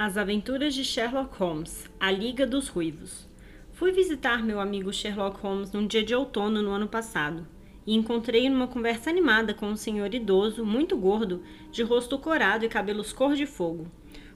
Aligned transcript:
As 0.00 0.16
Aventuras 0.16 0.74
de 0.74 0.84
Sherlock 0.84 1.36
Holmes 1.40 1.90
A 1.98 2.08
Liga 2.12 2.46
dos 2.46 2.68
Ruivos. 2.68 3.28
Fui 3.72 3.90
visitar 3.90 4.44
meu 4.44 4.60
amigo 4.60 4.92
Sherlock 4.92 5.40
Holmes 5.40 5.72
num 5.72 5.88
dia 5.88 6.04
de 6.04 6.14
outono 6.14 6.62
no 6.62 6.70
ano 6.70 6.86
passado 6.86 7.44
e 7.84 7.96
encontrei 7.96 8.48
numa 8.48 8.68
conversa 8.68 9.10
animada 9.10 9.52
com 9.52 9.66
um 9.66 9.74
senhor 9.74 10.14
idoso, 10.14 10.64
muito 10.64 10.96
gordo, 10.96 11.42
de 11.72 11.82
rosto 11.82 12.16
corado 12.16 12.64
e 12.64 12.68
cabelos 12.68 13.12
cor 13.12 13.34
de 13.34 13.44
fogo. 13.44 13.88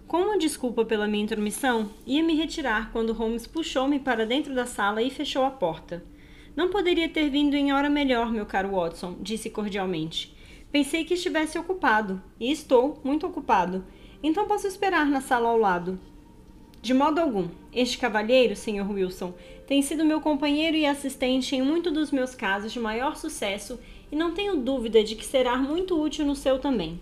Com 0.09 0.23
uma 0.23 0.37
desculpa 0.37 0.85
pela 0.85 1.07
minha 1.07 1.23
intromissão, 1.23 1.91
ia 2.05 2.25
me 2.25 2.35
retirar 2.35 2.91
quando 2.91 3.13
Holmes 3.13 3.47
puxou-me 3.47 4.01
para 4.01 4.27
dentro 4.27 4.53
da 4.57 4.67
sala 4.67 5.01
e 5.01 5.11
fechou 5.11 5.45
a 5.45 5.51
porta. 5.53 6.03
Não 6.57 6.71
poderia 6.71 7.09
ter 7.09 7.31
vindo 7.31 7.55
em 7.55 7.73
hora 7.73 7.89
melhor, 7.89 8.33
meu 8.33 8.47
caro 8.47 8.73
Watson, 8.73 9.17
disse 9.21 9.49
cordialmente. 9.49 10.37
Pensei 10.73 11.05
que 11.05 11.15
estivesse 11.15 11.57
ocupado, 11.57 12.21
e 12.41 12.51
estou 12.51 13.01
muito 13.05 13.29
ocupado 13.29 13.85
então 14.23 14.47
posso 14.47 14.67
esperar 14.67 15.07
na 15.07 15.21
sala 15.21 15.49
ao 15.49 15.59
lado. 15.59 15.99
De 16.81 16.93
modo 16.93 17.21
algum. 17.21 17.49
Este 17.73 17.97
cavalheiro, 17.97 18.55
Sr. 18.57 18.91
Wilson, 18.91 19.35
tem 19.67 19.81
sido 19.83 20.05
meu 20.05 20.21
companheiro 20.21 20.77
e 20.77 20.85
assistente 20.85 21.57
em 21.57 21.63
muitos 21.63 21.93
dos 21.93 22.11
meus 22.11 22.35
casos 22.35 22.73
de 22.73 22.81
maior 22.81 23.17
sucesso 23.17 23.79
e 24.11 24.17
não 24.17 24.33
tenho 24.33 24.57
dúvida 24.57 25.03
de 25.03 25.17
que 25.17 25.25
será 25.25 25.57
muito 25.57 26.01
útil 26.01 26.27
no 26.27 26.37
seu 26.37 26.59
também. 26.59 27.01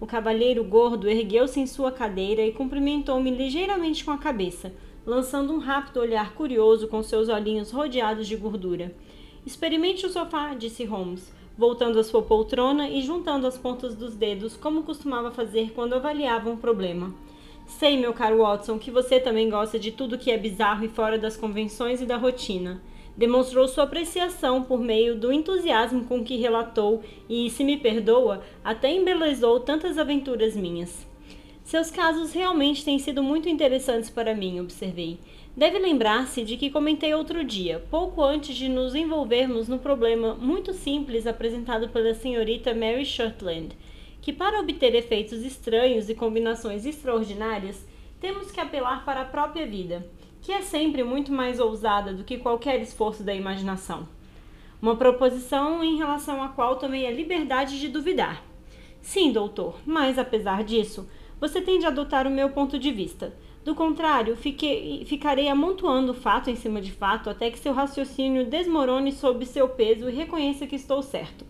O 0.00 0.06
cavalheiro 0.06 0.64
gordo 0.64 1.08
ergueu-se 1.08 1.60
em 1.60 1.66
sua 1.66 1.92
cadeira 1.92 2.42
e 2.42 2.52
cumprimentou-me 2.52 3.30
ligeiramente 3.30 4.04
com 4.04 4.10
a 4.10 4.18
cabeça, 4.18 4.72
lançando 5.06 5.52
um 5.52 5.58
rápido 5.58 6.00
olhar 6.00 6.34
curioso 6.34 6.88
com 6.88 7.02
seus 7.02 7.28
olhinhos 7.28 7.70
rodeados 7.70 8.26
de 8.26 8.36
gordura. 8.36 8.94
Experimente 9.46 10.04
o 10.06 10.10
sofá, 10.10 10.54
disse 10.54 10.84
Holmes 10.84 11.32
voltando 11.60 12.00
à 12.00 12.02
sua 12.02 12.22
poltrona 12.22 12.88
e 12.88 13.02
juntando 13.02 13.46
as 13.46 13.58
pontas 13.58 13.94
dos 13.94 14.16
dedos, 14.16 14.56
como 14.56 14.82
costumava 14.82 15.30
fazer 15.30 15.72
quando 15.74 15.92
avaliava 15.92 16.48
um 16.48 16.56
problema. 16.56 17.14
Sei, 17.66 17.98
meu 17.98 18.14
caro 18.14 18.38
Watson, 18.38 18.78
que 18.78 18.90
você 18.90 19.20
também 19.20 19.50
gosta 19.50 19.78
de 19.78 19.92
tudo 19.92 20.16
que 20.16 20.30
é 20.30 20.38
bizarro 20.38 20.86
e 20.86 20.88
fora 20.88 21.18
das 21.18 21.36
convenções 21.36 22.00
e 22.00 22.06
da 22.06 22.16
rotina. 22.16 22.80
Demonstrou 23.14 23.68
sua 23.68 23.84
apreciação 23.84 24.62
por 24.62 24.80
meio 24.80 25.14
do 25.14 25.30
entusiasmo 25.30 26.06
com 26.06 26.24
que 26.24 26.38
relatou 26.38 27.02
e, 27.28 27.50
se 27.50 27.62
me 27.62 27.76
perdoa, 27.76 28.42
até 28.64 28.90
embelezou 28.90 29.60
tantas 29.60 29.98
aventuras 29.98 30.56
minhas. 30.56 31.06
Seus 31.62 31.90
casos 31.90 32.32
realmente 32.32 32.82
têm 32.86 32.98
sido 32.98 33.22
muito 33.22 33.50
interessantes 33.50 34.08
para 34.08 34.34
mim, 34.34 34.60
observei. 34.60 35.18
Deve 35.56 35.80
lembrar-se 35.80 36.44
de 36.44 36.56
que 36.56 36.70
comentei 36.70 37.12
outro 37.12 37.42
dia, 37.42 37.84
pouco 37.90 38.22
antes 38.22 38.54
de 38.54 38.68
nos 38.68 38.94
envolvermos 38.94 39.66
no 39.66 39.80
problema 39.80 40.34
muito 40.34 40.72
simples 40.72 41.26
apresentado 41.26 41.88
pela 41.88 42.14
senhorita 42.14 42.72
Mary 42.72 43.04
Shortland, 43.04 43.76
que 44.22 44.32
para 44.32 44.60
obter 44.60 44.94
efeitos 44.94 45.42
estranhos 45.42 46.08
e 46.08 46.14
combinações 46.14 46.86
extraordinárias, 46.86 47.84
temos 48.20 48.52
que 48.52 48.60
apelar 48.60 49.04
para 49.04 49.22
a 49.22 49.24
própria 49.24 49.66
vida, 49.66 50.08
que 50.40 50.52
é 50.52 50.62
sempre 50.62 51.02
muito 51.02 51.32
mais 51.32 51.58
ousada 51.58 52.14
do 52.14 52.22
que 52.22 52.38
qualquer 52.38 52.80
esforço 52.80 53.24
da 53.24 53.34
imaginação. 53.34 54.08
Uma 54.80 54.96
proposição 54.96 55.82
em 55.82 55.96
relação 55.96 56.42
à 56.42 56.48
qual 56.48 56.76
tomei 56.76 57.06
a 57.06 57.10
liberdade 57.10 57.80
de 57.80 57.88
duvidar. 57.88 58.42
Sim, 59.02 59.32
doutor, 59.32 59.80
mas 59.84 60.16
apesar 60.16 60.62
disso, 60.62 61.08
você 61.40 61.60
tem 61.60 61.78
de 61.78 61.86
adotar 61.86 62.26
o 62.26 62.30
meu 62.30 62.50
ponto 62.50 62.78
de 62.78 62.92
vista. 62.92 63.34
Do 63.64 63.74
contrário, 63.74 64.36
fiquei, 64.36 65.04
ficarei 65.04 65.48
amontoando 65.48 66.14
fato 66.14 66.48
em 66.48 66.56
cima 66.56 66.80
de 66.80 66.90
fato 66.90 67.28
até 67.28 67.50
que 67.50 67.58
seu 67.58 67.74
raciocínio 67.74 68.46
desmorone 68.46 69.12
sob 69.12 69.44
seu 69.44 69.68
peso 69.68 70.08
e 70.08 70.14
reconheça 70.14 70.66
que 70.66 70.76
estou 70.76 71.02
certo. 71.02 71.44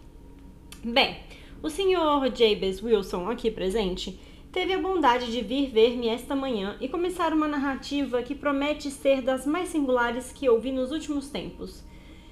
Bem, 0.82 1.18
o 1.62 1.70
Sr. 1.70 2.34
Jabez 2.34 2.82
Wilson, 2.82 3.28
aqui 3.30 3.50
presente, 3.50 4.18
teve 4.50 4.72
a 4.72 4.78
bondade 4.78 5.30
de 5.30 5.40
vir 5.40 5.70
ver-me 5.70 6.08
esta 6.08 6.34
manhã 6.34 6.76
e 6.80 6.88
começar 6.88 7.32
uma 7.32 7.46
narrativa 7.46 8.22
que 8.22 8.34
promete 8.34 8.90
ser 8.90 9.22
das 9.22 9.46
mais 9.46 9.68
singulares 9.68 10.32
que 10.32 10.48
ouvi 10.48 10.72
nos 10.72 10.90
últimos 10.90 11.28
tempos. 11.28 11.84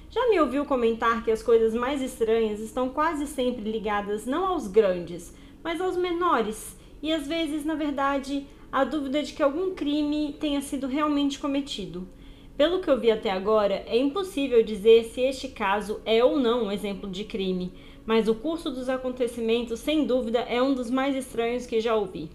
Já 0.09 0.27
me 0.27 0.39
ouviu 0.39 0.65
comentar 0.65 1.23
que 1.23 1.31
as 1.31 1.41
coisas 1.41 1.73
mais 1.73 2.01
estranhas 2.01 2.59
estão 2.59 2.89
quase 2.89 3.27
sempre 3.27 3.71
ligadas 3.71 4.25
não 4.25 4.47
aos 4.47 4.67
grandes, 4.67 5.33
mas 5.63 5.79
aos 5.79 5.95
menores, 5.95 6.75
e 7.01 7.13
às 7.13 7.27
vezes, 7.27 7.63
na 7.63 7.75
verdade, 7.75 8.45
a 8.71 8.83
dúvida 8.83 9.23
de 9.23 9.33
que 9.33 9.41
algum 9.41 9.73
crime 9.73 10.35
tenha 10.39 10.61
sido 10.61 10.85
realmente 10.85 11.39
cometido. 11.39 12.07
Pelo 12.55 12.81
que 12.81 12.89
eu 12.89 12.99
vi 12.99 13.09
até 13.09 13.31
agora, 13.31 13.83
é 13.87 13.97
impossível 13.97 14.61
dizer 14.61 15.05
se 15.05 15.21
este 15.21 15.47
caso 15.47 16.01
é 16.05 16.23
ou 16.23 16.37
não 16.37 16.65
um 16.65 16.71
exemplo 16.71 17.09
de 17.09 17.23
crime, 17.23 17.71
mas 18.05 18.27
o 18.27 18.35
curso 18.35 18.69
dos 18.69 18.89
acontecimentos, 18.89 19.79
sem 19.79 20.05
dúvida, 20.05 20.39
é 20.39 20.61
um 20.61 20.73
dos 20.73 20.89
mais 20.89 21.15
estranhos 21.15 21.65
que 21.65 21.79
já 21.79 21.95
ouvi. 21.95 22.29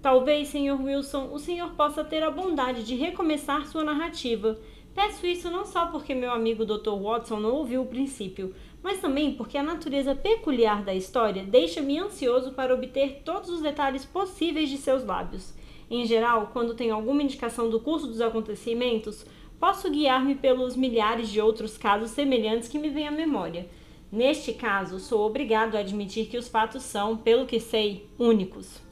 Talvez, 0.00 0.48
Sr. 0.48 0.80
Wilson, 0.80 1.30
o 1.32 1.38
senhor 1.38 1.70
possa 1.70 2.04
ter 2.04 2.22
a 2.22 2.30
bondade 2.30 2.84
de 2.84 2.94
recomeçar 2.94 3.66
sua 3.66 3.82
narrativa. 3.82 4.58
Peço 4.94 5.26
isso 5.26 5.50
não 5.50 5.64
só 5.64 5.86
porque 5.86 6.14
meu 6.14 6.30
amigo 6.30 6.64
Dr. 6.64 6.94
Watson 7.02 7.40
não 7.40 7.54
ouviu 7.54 7.82
o 7.82 7.86
princípio, 7.86 8.54
mas 8.82 9.00
também 9.00 9.32
porque 9.32 9.58
a 9.58 9.62
natureza 9.62 10.14
peculiar 10.14 10.84
da 10.84 10.94
história 10.94 11.42
deixa-me 11.42 11.98
ansioso 11.98 12.52
para 12.52 12.74
obter 12.74 13.22
todos 13.24 13.50
os 13.50 13.60
detalhes 13.60 14.04
possíveis 14.04 14.68
de 14.68 14.76
seus 14.76 15.04
lábios. 15.04 15.54
Em 15.94 16.04
geral, 16.04 16.50
quando 16.52 16.74
tenho 16.74 16.92
alguma 16.92 17.22
indicação 17.22 17.70
do 17.70 17.78
curso 17.78 18.08
dos 18.08 18.20
acontecimentos, 18.20 19.24
posso 19.60 19.88
guiar-me 19.88 20.34
pelos 20.34 20.74
milhares 20.74 21.28
de 21.28 21.40
outros 21.40 21.78
casos 21.78 22.10
semelhantes 22.10 22.66
que 22.66 22.80
me 22.80 22.88
vêm 22.88 23.06
à 23.06 23.12
memória. 23.12 23.68
Neste 24.10 24.52
caso, 24.52 24.98
sou 24.98 25.24
obrigado 25.24 25.76
a 25.76 25.78
admitir 25.78 26.26
que 26.26 26.36
os 26.36 26.48
fatos 26.48 26.82
são, 26.82 27.16
pelo 27.16 27.46
que 27.46 27.60
sei, 27.60 28.10
únicos. 28.18 28.82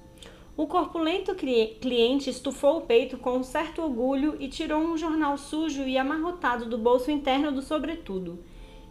O 0.57 0.69
corpulento 0.69 1.35
cliente 1.35 2.31
estufou 2.31 2.77
o 2.77 2.83
peito 2.83 3.19
com 3.19 3.39
um 3.39 3.43
certo 3.43 3.83
orgulho 3.83 4.37
e 4.39 4.47
tirou 4.47 4.81
um 4.81 4.97
jornal 4.97 5.37
sujo 5.37 5.83
e 5.83 5.99
amarrotado 5.99 6.67
do 6.67 6.79
bolso 6.79 7.11
interno 7.11 7.51
do 7.51 7.63
sobretudo. 7.63 8.39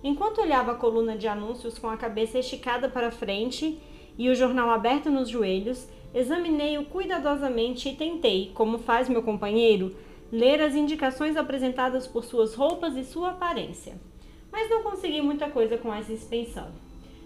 Enquanto 0.03 0.41
olhava 0.41 0.73
a 0.73 0.75
coluna 0.75 1.15
de 1.15 1.29
anúncios 1.29 1.79
com 1.79 1.87
a 1.89 1.95
cabeça 1.95 2.39
esticada 2.39 2.89
para 2.89 3.09
frente 3.09 3.79
e 4.17 4.29
o 4.29 4.35
jornal 4.35 4.69
aberto 4.69 5.09
nos 5.09 5.29
joelhos, 5.29 5.87
Examinei-o 6.13 6.85
cuidadosamente 6.85 7.87
e 7.87 7.95
tentei, 7.95 8.51
como 8.53 8.77
faz 8.77 9.07
meu 9.07 9.23
companheiro, 9.23 9.95
ler 10.31 10.61
as 10.61 10.75
indicações 10.75 11.37
apresentadas 11.37 12.05
por 12.05 12.25
suas 12.25 12.53
roupas 12.53 12.95
e 12.95 13.03
sua 13.03 13.29
aparência. 13.29 13.99
Mas 14.51 14.69
não 14.69 14.83
consegui 14.83 15.21
muita 15.21 15.49
coisa 15.49 15.77
com 15.77 15.93
essa 15.93 16.11
inspeção. 16.11 16.67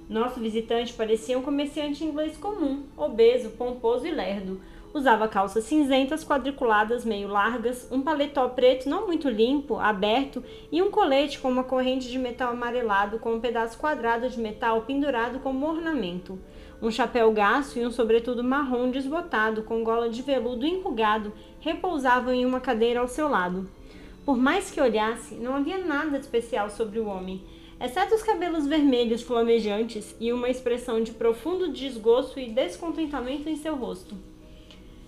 Nosso 0.07 0.40
visitante 0.40 0.94
parecia 0.94 1.38
um 1.38 1.41
comerciante 1.41 2.03
inglês 2.03 2.38
comum, 2.38 2.84
obeso, 2.95 3.50
pomposo 3.51 4.06
e 4.06 4.12
lerdo. 4.12 4.62
Usava 4.94 5.28
calças 5.28 5.63
cinzentas 5.63 6.24
quadriculadas 6.24 7.03
meio 7.03 7.28
largas, 7.28 7.91
um 7.91 8.01
paletó 8.01 8.47
preto 8.50 8.88
não 8.88 9.07
muito 9.07 9.28
limpo, 9.28 9.78
aberto 9.78 10.44
e 10.72 10.81
um 10.81 10.91
colete 10.91 11.40
com 11.40 11.50
uma 11.50 11.63
corrente 11.63 12.09
de 12.09 12.19
metal 12.19 12.51
amarelado 12.51 13.18
com 13.18 13.34
um 13.34 13.41
pedaço 13.41 13.79
quadrado 13.79 14.29
de 14.29 14.40
metal 14.40 14.84
pendurado 14.84 15.40
como 15.40 15.68
ornamento. 15.68 16.40
Um 16.85 16.91
chapéu 16.91 17.31
gasto 17.31 17.79
e 17.79 17.84
um 17.84 17.90
sobretudo 17.90 18.44
marrom 18.44 18.91
desbotado, 18.91 19.63
com 19.63 19.84
gola 19.84 20.07
de 20.07 20.22
veludo 20.22 20.68
enrugado, 20.68 21.34
repousavam 21.59 22.31
em 22.31 22.46
uma 22.46 22.59
cadeira 22.59 23.00
ao 23.00 23.07
seu 23.07 23.28
lado. 23.28 23.68
Por 24.23 24.38
mais 24.38 24.69
que 24.69 24.79
olhasse, 24.79 25.34
não 25.34 25.56
havia 25.56 25.84
nada 25.84 26.16
especial 26.19 26.69
sobre 26.69 27.00
o 27.00 27.07
homem, 27.07 27.41
exceto 27.81 28.13
os 28.13 28.22
cabelos 28.22 28.68
vermelhos 28.68 29.24
flamejantes 29.24 30.16
e 30.19 30.31
uma 30.31 30.47
expressão 30.47 31.01
de 31.01 31.12
profundo 31.12 31.74
desgosto 31.74 32.40
e 32.40 32.51
descontentamento 32.51 33.50
em 33.50 33.56
seu 33.56 33.75
rosto. 33.75 34.16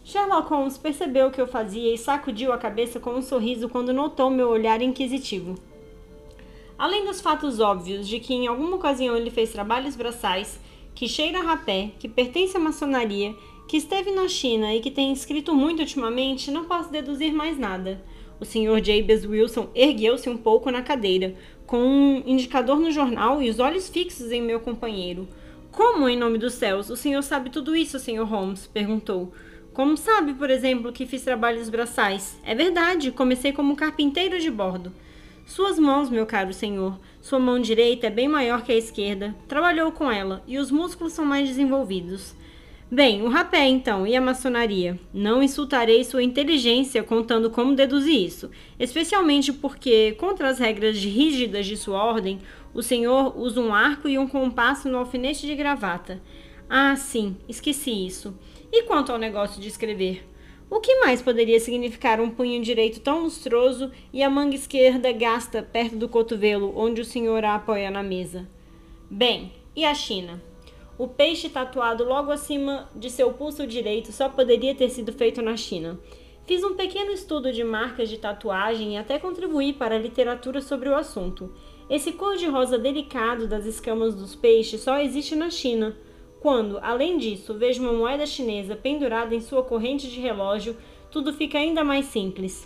Sherlock 0.03 0.49
Holmes 0.49 0.79
percebeu 0.79 1.27
o 1.27 1.31
que 1.31 1.39
eu 1.39 1.47
fazia 1.47 1.93
e 1.93 1.97
sacudiu 1.99 2.51
a 2.51 2.57
cabeça 2.57 2.99
com 2.99 3.11
um 3.11 3.21
sorriso 3.21 3.69
quando 3.69 3.93
notou 3.93 4.31
meu 4.31 4.49
olhar 4.49 4.81
inquisitivo. 4.81 5.53
Além 6.75 7.05
dos 7.05 7.21
fatos 7.21 7.59
óbvios 7.59 8.07
de 8.07 8.19
que 8.19 8.33
em 8.33 8.47
alguma 8.47 8.77
ocasião 8.77 9.15
ele 9.15 9.29
fez 9.29 9.51
trabalhos 9.51 9.95
braçais, 9.95 10.59
que 10.97 11.07
cheira 11.07 11.37
a 11.37 11.43
rapé, 11.43 11.91
que 11.99 12.09
pertence 12.09 12.57
à 12.57 12.59
maçonaria, 12.59 13.35
que 13.67 13.77
esteve 13.77 14.09
na 14.09 14.27
China 14.27 14.73
e 14.73 14.79
que 14.79 14.89
tem 14.89 15.13
escrito 15.13 15.53
muito 15.53 15.81
ultimamente, 15.81 16.49
não 16.49 16.65
posso 16.65 16.91
deduzir 16.91 17.31
mais 17.31 17.55
nada. 17.55 18.03
O 18.39 18.45
Sr. 18.45 18.83
Jabez 18.83 19.23
Wilson 19.23 19.69
ergueu-se 19.75 20.27
um 20.27 20.35
pouco 20.35 20.71
na 20.71 20.81
cadeira, 20.81 21.35
com 21.67 21.77
um 21.77 22.23
indicador 22.25 22.79
no 22.79 22.89
jornal 22.89 23.43
e 23.43 23.49
os 23.51 23.59
olhos 23.59 23.87
fixos 23.87 24.31
em 24.31 24.41
meu 24.41 24.59
companheiro. 24.59 25.27
Como, 25.71 26.09
em 26.09 26.17
nome 26.17 26.39
dos 26.39 26.53
céus, 26.53 26.89
o 26.89 26.95
senhor 26.95 27.21
sabe 27.21 27.51
tudo 27.51 27.75
isso, 27.75 27.99
Sr. 27.99 28.23
Holmes? 28.23 28.65
perguntou. 28.65 29.31
Como 29.73 29.95
sabe, 29.95 30.33
por 30.33 30.49
exemplo, 30.49 30.91
que 30.91 31.05
fiz 31.05 31.21
trabalhos 31.21 31.69
braçais? 31.69 32.39
É 32.43 32.55
verdade, 32.55 33.11
comecei 33.11 33.53
como 33.53 33.75
carpinteiro 33.75 34.39
de 34.39 34.49
bordo. 34.49 34.91
Suas 35.47 35.79
mãos, 35.79 36.09
meu 36.09 36.25
caro 36.25 36.51
senhor, 36.51 36.99
sua 37.21 37.39
mão 37.39 37.57
direita 37.57 38.07
é 38.07 38.09
bem 38.09 38.27
maior 38.27 38.63
que 38.63 38.71
a 38.73 38.75
esquerda. 38.75 39.33
Trabalhou 39.47 39.93
com 39.93 40.11
ela 40.11 40.43
e 40.45 40.57
os 40.57 40.69
músculos 40.69 41.13
são 41.13 41.23
mais 41.23 41.47
desenvolvidos. 41.47 42.35
Bem, 42.91 43.21
o 43.21 43.29
rapé 43.29 43.65
então 43.65 44.05
e 44.05 44.13
a 44.13 44.19
maçonaria. 44.19 44.99
Não 45.13 45.41
insultarei 45.41 46.03
sua 46.03 46.21
inteligência 46.21 47.01
contando 47.01 47.49
como 47.49 47.75
deduzir 47.75 48.25
isso, 48.25 48.51
especialmente 48.77 49.53
porque, 49.53 50.17
contra 50.19 50.49
as 50.49 50.59
regras 50.59 50.97
rígidas 50.97 51.65
de 51.65 51.77
sua 51.77 52.03
ordem, 52.03 52.41
o 52.73 52.83
senhor 52.83 53.33
usa 53.39 53.61
um 53.61 53.73
arco 53.73 54.09
e 54.09 54.19
um 54.19 54.27
compasso 54.27 54.89
no 54.89 54.97
alfinete 54.97 55.47
de 55.47 55.55
gravata. 55.55 56.21
Ah, 56.69 56.93
sim, 56.97 57.37
esqueci 57.47 58.05
isso. 58.05 58.37
E 58.69 58.83
quanto 58.83 59.13
ao 59.13 59.17
negócio 59.17 59.61
de 59.61 59.69
escrever? 59.69 60.27
O 60.69 60.81
que 60.81 60.99
mais 60.99 61.21
poderia 61.21 61.59
significar 61.61 62.19
um 62.19 62.29
punho 62.29 62.61
direito 62.61 62.99
tão 62.99 63.23
lustroso 63.23 63.89
e 64.11 64.21
a 64.21 64.29
manga 64.29 64.53
esquerda 64.53 65.13
gasta 65.13 65.63
perto 65.63 65.95
do 65.95 66.09
cotovelo, 66.09 66.73
onde 66.77 66.99
o 66.99 67.05
senhor 67.05 67.45
a 67.45 67.55
apoia 67.55 67.89
na 67.89 68.03
mesa? 68.03 68.45
Bem, 69.09 69.53
e 69.73 69.85
a 69.85 69.95
China? 69.95 70.41
O 70.97 71.07
peixe 71.07 71.47
tatuado 71.47 72.03
logo 72.03 72.31
acima 72.31 72.89
de 72.93 73.09
seu 73.09 73.31
pulso 73.31 73.65
direito 73.65 74.11
só 74.11 74.27
poderia 74.27 74.75
ter 74.75 74.89
sido 74.89 75.13
feito 75.13 75.41
na 75.41 75.55
China. 75.55 75.97
Fiz 76.45 76.61
um 76.63 76.75
pequeno 76.75 77.11
estudo 77.11 77.53
de 77.53 77.63
marcas 77.63 78.09
de 78.09 78.17
tatuagem 78.17 78.93
e 78.93 78.97
até 78.97 79.17
contribuí 79.17 79.71
para 79.71 79.95
a 79.95 79.99
literatura 79.99 80.61
sobre 80.61 80.89
o 80.89 80.95
assunto. 80.95 81.53
Esse 81.89 82.11
cor-de-rosa 82.11 82.77
delicado 82.77 83.47
das 83.47 83.65
escamas 83.65 84.15
dos 84.15 84.35
peixes 84.35 84.81
só 84.81 84.99
existe 84.99 85.35
na 85.35 85.49
China. 85.49 85.95
Quando, 86.47 86.79
além 86.81 87.17
disso, 87.17 87.53
vejo 87.55 87.83
uma 87.83 87.91
moeda 87.91 88.25
chinesa 88.25 88.73
pendurada 88.73 89.35
em 89.35 89.41
sua 89.41 89.63
corrente 89.63 90.09
de 90.09 90.21
relógio, 90.21 90.77
tudo 91.11 91.33
fica 91.33 91.57
ainda 91.57 91.83
mais 91.83 92.05
simples. 92.05 92.65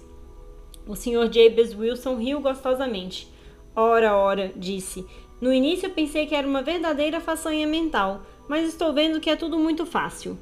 O 0.88 0.96
Sr. 0.96 1.28
Jabez 1.34 1.76
Wilson 1.76 2.16
riu 2.16 2.40
gostosamente. 2.42 3.28
Ora, 3.76 4.16
ora, 4.16 4.54
disse. 4.56 5.04
No 5.42 5.52
início 5.52 5.90
pensei 5.90 6.28
que 6.28 6.36
era 6.36 6.48
uma 6.48 6.62
verdadeira 6.62 7.20
façanha 7.20 7.66
mental, 7.66 8.22
mas 8.48 8.70
estou 8.70 8.94
vendo 8.94 9.20
que 9.20 9.32
é 9.32 9.36
tudo 9.36 9.58
muito 9.58 9.84
fácil. 9.84 10.38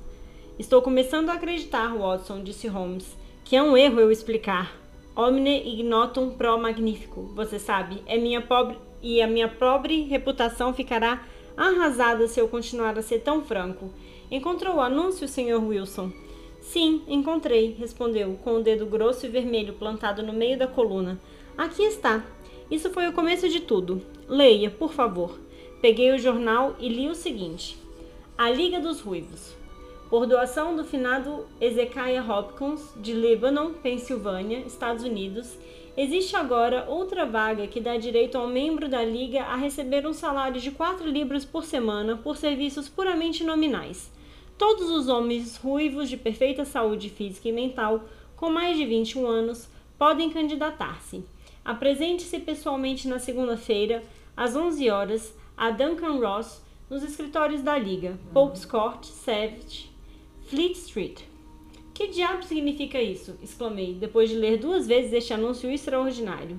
Estou 0.59 0.81
começando 0.81 1.29
a 1.29 1.35
acreditar, 1.35 1.95
Watson, 1.95 2.43
disse 2.43 2.67
Holmes, 2.67 3.17
que 3.45 3.55
é 3.55 3.63
um 3.63 3.77
erro 3.77 4.01
eu 4.01 4.11
explicar. 4.11 4.75
Omne 5.15 5.65
ignotum 5.65 6.31
pro 6.31 6.59
magnifico, 6.59 7.31
você 7.33 7.57
sabe, 7.57 8.03
é 8.05 8.17
minha 8.17 8.41
pobre 8.41 8.77
e 9.01 9.21
a 9.21 9.27
minha 9.27 9.47
pobre 9.47 10.03
reputação 10.03 10.73
ficará 10.73 11.23
arrasada 11.67 12.27
se 12.27 12.39
eu 12.39 12.47
continuar 12.47 12.97
a 12.97 13.01
ser 13.01 13.19
tão 13.19 13.43
franco. 13.43 13.91
Encontrou 14.31 14.75
o 14.75 14.81
anúncio, 14.81 15.27
Sr. 15.27 15.61
Wilson? 15.61 16.11
Sim, 16.61 17.01
encontrei, 17.07 17.75
respondeu, 17.77 18.39
com 18.43 18.55
o 18.55 18.63
dedo 18.63 18.85
grosso 18.85 19.25
e 19.25 19.29
vermelho 19.29 19.73
plantado 19.73 20.23
no 20.23 20.31
meio 20.31 20.57
da 20.57 20.67
coluna. 20.67 21.19
Aqui 21.57 21.83
está. 21.83 22.23
Isso 22.71 22.89
foi 22.91 23.07
o 23.07 23.13
começo 23.13 23.49
de 23.49 23.59
tudo. 23.59 24.01
Leia, 24.27 24.69
por 24.69 24.93
favor. 24.93 25.37
Peguei 25.81 26.11
o 26.13 26.19
jornal 26.19 26.75
e 26.79 26.87
li 26.87 27.09
o 27.09 27.15
seguinte: 27.15 27.77
A 28.37 28.49
Liga 28.49 28.79
dos 28.79 29.01
Ruivos. 29.01 29.55
Por 30.09 30.25
doação 30.25 30.75
do 30.75 30.83
finado 30.83 31.45
Ezekiah 31.59 32.23
Hopkins, 32.23 32.93
de 32.97 33.13
Lebanon, 33.13 33.73
Pensilvânia, 33.73 34.59
Estados 34.59 35.03
Unidos, 35.03 35.57
Existe 36.01 36.33
agora 36.33 36.85
outra 36.87 37.25
vaga 37.25 37.67
que 37.67 37.81
dá 37.81 37.97
direito 37.97 38.37
ao 38.37 38.47
membro 38.47 38.87
da 38.87 39.03
Liga 39.03 39.43
a 39.43 39.57
receber 39.57 40.07
um 40.07 40.13
salário 40.13 40.61
de 40.61 40.71
4 40.71 41.05
libras 41.05 41.43
por 41.43 41.65
semana 41.65 42.15
por 42.15 42.37
serviços 42.37 42.87
puramente 42.87 43.43
nominais. 43.43 44.09
Todos 44.57 44.89
os 44.89 45.09
homens 45.09 45.57
ruivos 45.57 46.09
de 46.09 46.15
perfeita 46.15 46.63
saúde 46.63 47.09
física 47.09 47.49
e 47.49 47.51
mental, 47.51 48.05
com 48.37 48.49
mais 48.49 48.77
de 48.77 48.85
21 48.85 49.27
anos, 49.27 49.67
podem 49.97 50.29
candidatar-se. 50.29 51.21
Apresente-se 51.65 52.39
pessoalmente 52.39 53.05
na 53.05 53.19
segunda-feira, 53.19 54.01
às 54.37 54.55
11 54.55 54.89
horas, 54.89 55.37
a 55.57 55.69
Duncan 55.69 56.17
Ross, 56.25 56.63
nos 56.89 57.03
escritórios 57.03 57.61
da 57.61 57.77
Liga, 57.77 58.17
Pope's 58.31 58.63
Court, 58.63 59.03
Savage, 59.03 59.91
Fleet 60.47 60.77
Street. 60.77 61.28
Que 61.99 62.07
diabo 62.07 62.43
significa 62.43 63.01
isso? 63.01 63.37
exclamei, 63.43 63.93
depois 63.93 64.29
de 64.29 64.35
ler 64.37 64.57
duas 64.57 64.87
vezes 64.87 65.11
este 65.11 65.33
anúncio 65.33 65.69
extraordinário. 65.69 66.57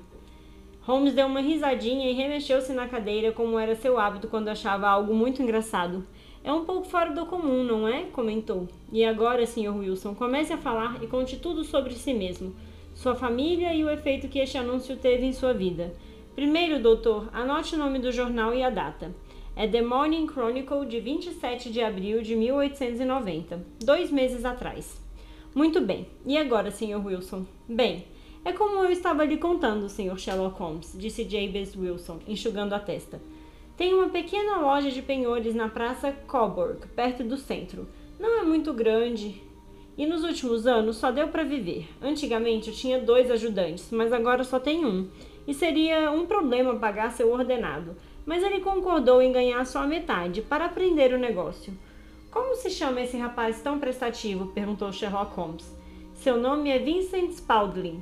Holmes 0.83 1.15
deu 1.15 1.27
uma 1.27 1.41
risadinha 1.41 2.11
e 2.11 2.13
remexeu-se 2.13 2.75
na 2.75 2.87
cadeira, 2.87 3.33
como 3.33 3.59
era 3.59 3.75
seu 3.75 3.99
hábito 3.99 4.29
quando 4.29 4.49
achava 4.49 4.87
algo 4.87 5.15
muito 5.15 5.43
engraçado. 5.43 6.07
É 6.45 6.53
um 6.53 6.67
pouco 6.67 6.87
fora 6.87 7.15
do 7.15 7.25
comum, 7.25 7.65
não 7.65 7.89
é? 7.89 8.03
comentou. 8.13 8.69
E 8.93 9.03
agora, 9.03 9.47
Sr. 9.47 9.75
Wilson, 9.79 10.15
comece 10.15 10.53
a 10.53 10.59
falar 10.59 11.03
e 11.03 11.07
conte 11.07 11.39
tudo 11.39 11.65
sobre 11.65 11.95
si 11.95 12.13
mesmo, 12.13 12.55
sua 12.95 13.15
família 13.15 13.73
e 13.73 13.83
o 13.83 13.89
efeito 13.89 14.29
que 14.29 14.41
este 14.41 14.59
anúncio 14.59 14.95
teve 14.99 15.25
em 15.25 15.33
sua 15.33 15.55
vida. 15.55 15.95
Primeiro, 16.35 16.83
doutor, 16.83 17.31
anote 17.33 17.77
o 17.77 17.79
nome 17.79 17.99
do 17.99 18.13
jornal 18.13 18.55
e 18.55 18.63
a 18.63 18.69
data. 18.69 19.11
É 19.57 19.67
The 19.67 19.81
Morning 19.81 20.27
Chronicle 20.27 20.85
de 20.85 21.01
27 21.01 21.73
de 21.73 21.81
abril 21.81 22.21
de 22.21 22.37
1890, 22.37 23.65
dois 23.83 24.11
meses 24.11 24.45
atrás. 24.45 25.00
Muito 25.55 25.81
bem. 25.81 26.07
E 26.25 26.37
agora, 26.39 26.71
Sr. 26.71 27.05
Wilson? 27.05 27.45
Bem, 27.69 28.07
é 28.45 28.53
como 28.53 28.85
eu 28.85 28.91
estava 28.91 29.25
lhe 29.25 29.37
contando, 29.37 29.89
Sr. 29.89 30.19
Sherlock 30.19 30.59
Holmes, 30.59 30.95
disse 30.97 31.25
Jabez 31.25 31.77
Wilson, 31.77 32.21
enxugando 32.27 32.75
a 32.75 32.79
testa. 32.79 33.21
Tem 33.77 33.93
uma 33.93 34.09
pequena 34.09 34.59
loja 34.59 34.91
de 34.91 35.03
penhores 35.03 35.55
na 35.55 35.69
Praça 35.69 36.13
Coburg, 36.27 36.87
perto 36.95 37.25
do 37.25 37.37
centro. 37.37 37.89
Não 38.19 38.41
é 38.41 38.45
muito 38.45 38.73
grande. 38.73 39.43
E 39.99 40.07
nos 40.07 40.23
últimos 40.23 40.67
anos 40.67 40.97
só 40.97 41.11
deu 41.11 41.29
para 41.29 41.43
viver. 41.43 41.89
Antigamente 42.01 42.69
eu 42.69 42.75
tinha 42.75 43.01
dois 43.01 43.31
ajudantes, 43.31 43.91
mas 43.91 44.13
agora 44.13 44.45
só 44.45 44.61
tenho 44.61 44.87
um. 44.87 45.09
E 45.47 45.53
seria 45.53 46.11
um 46.11 46.27
problema 46.27 46.77
pagar 46.77 47.11
seu 47.11 47.33
ordenado. 47.33 47.97
Mas 48.25 48.43
ele 48.43 48.61
concordou 48.61 49.21
em 49.21 49.33
ganhar 49.33 49.65
só 49.67 49.81
a 49.81 49.87
metade 49.87 50.43
para 50.43 50.67
aprender 50.67 51.13
o 51.13 51.19
negócio. 51.19 51.73
Como 52.31 52.55
se 52.55 52.71
chama 52.71 53.01
esse 53.01 53.17
rapaz 53.17 53.61
tão 53.61 53.81
prestativo? 53.81 54.47
perguntou 54.53 54.93
Sherlock 54.93 55.35
Holmes. 55.35 55.77
Seu 56.15 56.37
nome 56.37 56.71
é 56.71 56.79
Vincent 56.79 57.33
Spaulding. 57.33 58.01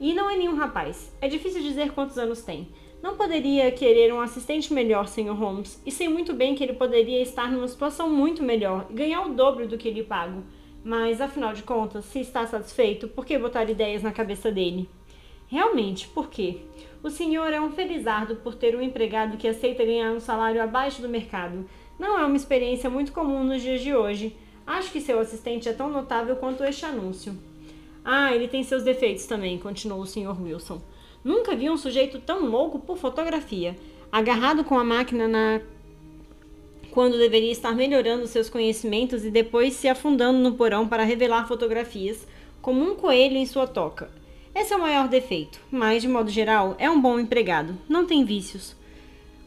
E 0.00 0.12
não 0.12 0.28
é 0.28 0.36
nenhum 0.36 0.56
rapaz. 0.56 1.14
É 1.20 1.28
difícil 1.28 1.62
dizer 1.62 1.92
quantos 1.92 2.18
anos 2.18 2.42
tem. 2.42 2.68
Não 3.00 3.16
poderia 3.16 3.70
querer 3.70 4.12
um 4.12 4.20
assistente 4.20 4.74
melhor, 4.74 5.06
Sr. 5.06 5.34
Holmes, 5.34 5.80
e 5.86 5.90
sei 5.92 6.08
muito 6.08 6.34
bem 6.34 6.56
que 6.56 6.64
ele 6.64 6.72
poderia 6.72 7.22
estar 7.22 7.48
numa 7.48 7.68
situação 7.68 8.10
muito 8.10 8.42
melhor 8.42 8.86
e 8.90 8.94
ganhar 8.94 9.24
o 9.24 9.34
dobro 9.34 9.68
do 9.68 9.78
que 9.78 9.90
lhe 9.90 10.02
pago. 10.02 10.42
Mas, 10.82 11.20
afinal 11.20 11.52
de 11.52 11.62
contas, 11.62 12.04
se 12.06 12.18
está 12.18 12.44
satisfeito, 12.46 13.06
por 13.06 13.24
que 13.24 13.38
botar 13.38 13.70
ideias 13.70 14.02
na 14.02 14.10
cabeça 14.10 14.50
dele? 14.50 14.88
Realmente, 15.46 16.08
por 16.08 16.28
quê? 16.28 16.58
O 17.02 17.08
senhor 17.08 17.52
é 17.52 17.60
um 17.60 17.70
felizardo 17.70 18.36
por 18.36 18.54
ter 18.54 18.74
um 18.74 18.82
empregado 18.82 19.36
que 19.36 19.48
aceita 19.48 19.84
ganhar 19.84 20.12
um 20.12 20.20
salário 20.20 20.62
abaixo 20.62 21.00
do 21.00 21.08
mercado, 21.08 21.66
não 22.00 22.18
é 22.18 22.24
uma 22.24 22.36
experiência 22.36 22.88
muito 22.88 23.12
comum 23.12 23.44
nos 23.44 23.60
dias 23.60 23.82
de 23.82 23.94
hoje. 23.94 24.34
Acho 24.66 24.90
que 24.90 25.02
seu 25.02 25.20
assistente 25.20 25.68
é 25.68 25.72
tão 25.74 25.90
notável 25.90 26.34
quanto 26.34 26.64
este 26.64 26.86
anúncio. 26.86 27.36
Ah, 28.02 28.34
ele 28.34 28.48
tem 28.48 28.64
seus 28.64 28.82
defeitos 28.82 29.26
também, 29.26 29.58
continuou 29.58 30.00
o 30.00 30.06
Sr. 30.06 30.42
Wilson. 30.42 30.80
Nunca 31.22 31.54
vi 31.54 31.68
um 31.68 31.76
sujeito 31.76 32.18
tão 32.18 32.46
louco 32.46 32.78
por 32.78 32.96
fotografia, 32.96 33.76
agarrado 34.10 34.64
com 34.64 34.78
a 34.78 34.84
máquina 34.84 35.28
na 35.28 35.60
quando 36.90 37.18
deveria 37.18 37.52
estar 37.52 37.72
melhorando 37.72 38.26
seus 38.26 38.48
conhecimentos 38.48 39.24
e 39.24 39.30
depois 39.30 39.74
se 39.74 39.86
afundando 39.86 40.38
no 40.38 40.54
porão 40.54 40.88
para 40.88 41.04
revelar 41.04 41.46
fotografias, 41.46 42.26
como 42.62 42.82
um 42.82 42.96
coelho 42.96 43.36
em 43.36 43.44
sua 43.44 43.66
toca. 43.66 44.10
Esse 44.54 44.72
é 44.72 44.76
o 44.76 44.80
maior 44.80 45.06
defeito, 45.06 45.60
mas 45.70 46.00
de 46.00 46.08
modo 46.08 46.30
geral 46.30 46.74
é 46.78 46.90
um 46.90 47.00
bom 47.00 47.20
empregado, 47.20 47.76
não 47.86 48.06
tem 48.06 48.24
vícios. 48.24 48.74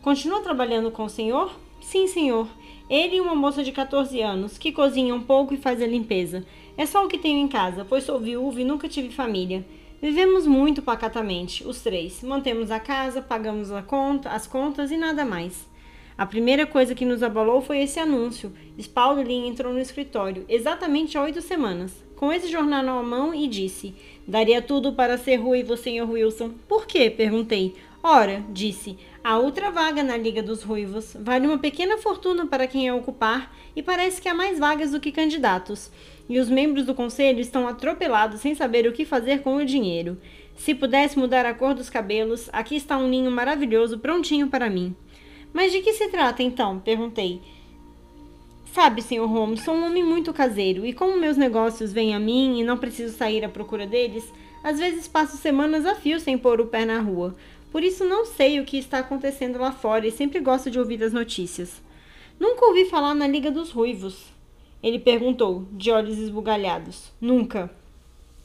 Continua 0.04 0.42
trabalhando 0.42 0.92
com 0.92 1.04
o 1.04 1.10
senhor? 1.10 1.63
Sim, 1.84 2.08
senhor. 2.08 2.48
Ele 2.90 3.18
e 3.18 3.22
uma 3.22 3.36
moça 3.36 3.64
de 3.64 3.72
14 3.72 4.20
anos, 4.22 4.58
que 4.58 4.72
cozinha 4.72 5.14
um 5.14 5.22
pouco 5.22 5.54
e 5.54 5.58
faz 5.58 5.82
a 5.82 5.86
limpeza. 5.86 6.44
É 6.76 6.86
só 6.86 7.06
o 7.06 7.08
que 7.08 7.20
tenho 7.20 7.40
em 7.40 7.48
casa, 7.48 7.86
pois 7.88 8.06
sou 8.06 8.20
viúva 8.20 8.60
e 8.60 8.64
nunca 8.64 8.90
tive 8.90 9.10
família. 9.10 9.64
Vivemos 10.02 10.48
muito 10.48 10.82
pacatamente, 10.82 11.66
os 11.68 11.82
três. 11.82 12.24
Mantemos 12.24 12.72
a 12.72 12.80
casa, 12.80 13.22
pagamos 13.22 13.72
a 13.72 13.82
conta, 13.84 14.30
as 14.30 14.48
contas 14.48 14.92
e 14.92 14.98
nada 14.98 15.24
mais. 15.24 15.68
A 16.18 16.26
primeira 16.26 16.66
coisa 16.66 16.96
que 16.96 17.06
nos 17.06 17.22
abalou 17.22 17.62
foi 17.62 17.80
esse 17.80 18.00
anúncio. 18.00 18.52
Spaulding 18.80 19.48
entrou 19.48 19.74
no 19.74 19.80
escritório, 19.80 20.46
exatamente 20.48 21.18
há 21.18 21.22
oito 21.22 21.42
semanas, 21.42 22.04
com 22.16 22.32
esse 22.32 22.48
jornal 22.48 22.82
na 22.82 23.04
mão 23.04 23.34
e 23.34 23.48
disse: 23.48 23.94
Daria 24.28 24.62
tudo 24.62 24.94
para 24.94 25.18
ser 25.18 25.36
ruivo, 25.36 25.76
Sr. 25.76 26.10
Wilson. 26.10 26.52
Por 26.68 26.88
quê? 26.88 27.10
perguntei. 27.10 27.76
Ora, 28.06 28.44
disse, 28.50 28.98
há 29.24 29.40
outra 29.40 29.72
vaga 29.72 30.04
na 30.04 30.18
Liga 30.18 30.44
dos 30.44 30.62
Ruivos. 30.62 31.16
Vale 31.22 31.48
uma 31.48 31.58
pequena 31.58 31.98
fortuna 31.98 32.46
para 32.46 32.68
quem 32.68 32.90
a 32.90 32.96
ocupar 32.96 33.56
e 33.74 33.82
parece 33.82 34.22
que 34.22 34.28
há 34.28 34.34
mais 34.34 34.60
vagas 34.60 34.92
do 34.92 35.00
que 35.00 35.10
candidatos. 35.10 35.90
E 36.28 36.38
os 36.38 36.50
membros 36.50 36.86
do 36.86 36.94
conselho 36.94 37.40
estão 37.40 37.66
atropelados 37.66 38.42
sem 38.42 38.54
saber 38.56 38.86
o 38.86 38.92
que 38.92 39.06
fazer 39.06 39.42
com 39.42 39.56
o 39.56 39.66
dinheiro. 39.66 40.20
Se 40.54 40.76
pudesse 40.76 41.18
mudar 41.18 41.46
a 41.46 41.54
cor 41.54 41.74
dos 41.74 41.90
cabelos, 41.90 42.50
aqui 42.52 42.76
está 42.76 42.98
um 42.98 43.08
ninho 43.08 43.32
maravilhoso 43.32 43.98
prontinho 43.98 44.50
para 44.50 44.70
mim. 44.70 44.94
Mas 45.54 45.72
de 45.72 45.80
que 45.80 45.94
se 45.94 46.10
trata 46.10 46.44
então? 46.44 46.80
perguntei. 46.80 47.40
Sabe, 48.74 49.02
Sr. 49.02 49.26
Holmes, 49.28 49.64
sou 49.64 49.76
um 49.76 49.86
homem 49.86 50.04
muito 50.04 50.34
caseiro 50.34 50.86
e 50.86 50.92
como 50.92 51.18
meus 51.18 51.38
negócios 51.38 51.94
vêm 51.94 52.14
a 52.14 52.20
mim 52.20 52.60
e 52.60 52.64
não 52.66 52.78
preciso 52.78 53.16
sair 53.16 53.46
à 53.46 53.50
procura 53.50 53.88
deles, 53.88 54.30
às 54.64 54.80
vezes 54.80 55.08
passo 55.08 55.38
semanas 55.38 55.86
a 55.86 55.94
fio 55.94 56.20
sem 56.20 56.38
pôr 56.38 56.60
o 56.60 56.66
pé 56.66 56.84
na 56.84 57.00
rua. 57.00 57.36
Por 57.74 57.84
isso 57.84 58.06
não 58.06 58.24
sei 58.24 58.60
o 58.60 58.66
que 58.66 58.78
está 58.78 59.00
acontecendo 59.00 59.58
lá 59.58 59.72
fora 59.72 60.06
e 60.06 60.12
sempre 60.12 60.40
gosto 60.40 60.70
de 60.70 60.78
ouvir 60.78 61.04
as 61.04 61.12
notícias. 61.12 61.82
Nunca 62.40 62.68
ouvi 62.68 62.86
falar 62.86 63.16
na 63.16 63.26
Liga 63.26 63.50
dos 63.50 63.72
Ruivos. 63.72 64.26
Ele 64.84 65.00
perguntou, 65.00 65.66
de 65.72 65.90
olhos 65.90 66.20
esbugalhados. 66.20 67.12
Nunca. 67.20 67.72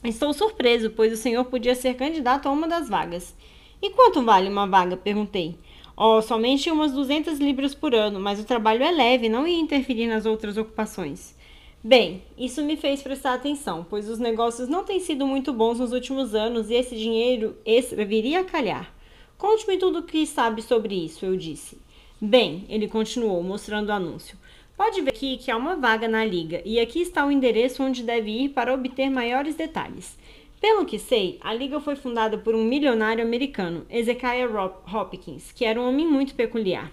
Estou 0.03 0.33
surpreso, 0.33 0.89
pois 0.89 1.13
o 1.13 1.15
senhor 1.15 1.45
podia 1.45 1.75
ser 1.75 1.93
candidato 1.93 2.47
a 2.47 2.51
uma 2.51 2.67
das 2.67 2.89
vagas. 2.89 3.35
E 3.79 3.91
quanto 3.91 4.23
vale 4.23 4.49
uma 4.49 4.65
vaga? 4.65 4.97
perguntei. 4.97 5.59
Oh, 5.95 6.23
somente 6.23 6.71
umas 6.71 6.91
200 6.91 7.37
libras 7.37 7.75
por 7.75 7.93
ano, 7.93 8.19
mas 8.19 8.39
o 8.39 8.45
trabalho 8.45 8.81
é 8.81 8.89
leve, 8.89 9.29
não 9.29 9.47
ia 9.47 9.59
interferir 9.59 10.07
nas 10.07 10.25
outras 10.25 10.57
ocupações. 10.57 11.35
Bem, 11.83 12.23
isso 12.35 12.63
me 12.63 12.75
fez 12.75 13.03
prestar 13.03 13.35
atenção, 13.35 13.85
pois 13.87 14.09
os 14.09 14.17
negócios 14.17 14.67
não 14.67 14.83
têm 14.83 14.99
sido 14.99 15.27
muito 15.27 15.53
bons 15.53 15.77
nos 15.77 15.93
últimos 15.93 16.33
anos 16.33 16.71
e 16.71 16.73
esse 16.73 16.95
dinheiro 16.95 17.55
extra 17.63 18.03
viria 18.03 18.39
a 18.39 18.43
calhar. 18.43 18.91
Conte-me 19.39 19.77
tudo 19.77 19.99
o 19.99 20.03
que 20.03 20.27
sabe 20.27 20.61
sobre 20.61 20.93
isso, 20.93 21.25
eu 21.25 21.37
disse. 21.37 21.77
Bem, 22.19 22.65
ele 22.67 22.89
continuou, 22.89 23.41
mostrando 23.41 23.87
o 23.87 23.93
anúncio. 23.93 24.37
Pode 24.75 24.99
ver 24.99 25.11
aqui 25.11 25.37
que 25.37 25.49
há 25.49 25.55
uma 25.55 25.77
vaga 25.77 26.09
na 26.09 26.25
liga 26.25 26.61
e 26.65 26.77
aqui 26.77 26.99
está 26.99 27.25
o 27.25 27.31
endereço 27.31 27.81
onde 27.81 28.03
deve 28.03 28.29
ir 28.29 28.49
para 28.49 28.73
obter 28.73 29.09
maiores 29.09 29.55
detalhes. 29.55 30.17
Pelo 30.59 30.85
que 30.85 30.99
sei, 30.99 31.37
a 31.39 31.53
liga 31.53 31.79
foi 31.79 31.95
fundada 31.95 32.37
por 32.37 32.53
um 32.53 32.65
milionário 32.65 33.23
americano, 33.23 33.85
Ezekiah 33.89 34.73
Hopkins, 34.93 35.53
que 35.53 35.63
era 35.63 35.79
um 35.79 35.87
homem 35.87 36.05
muito 36.05 36.35
peculiar. 36.35 36.91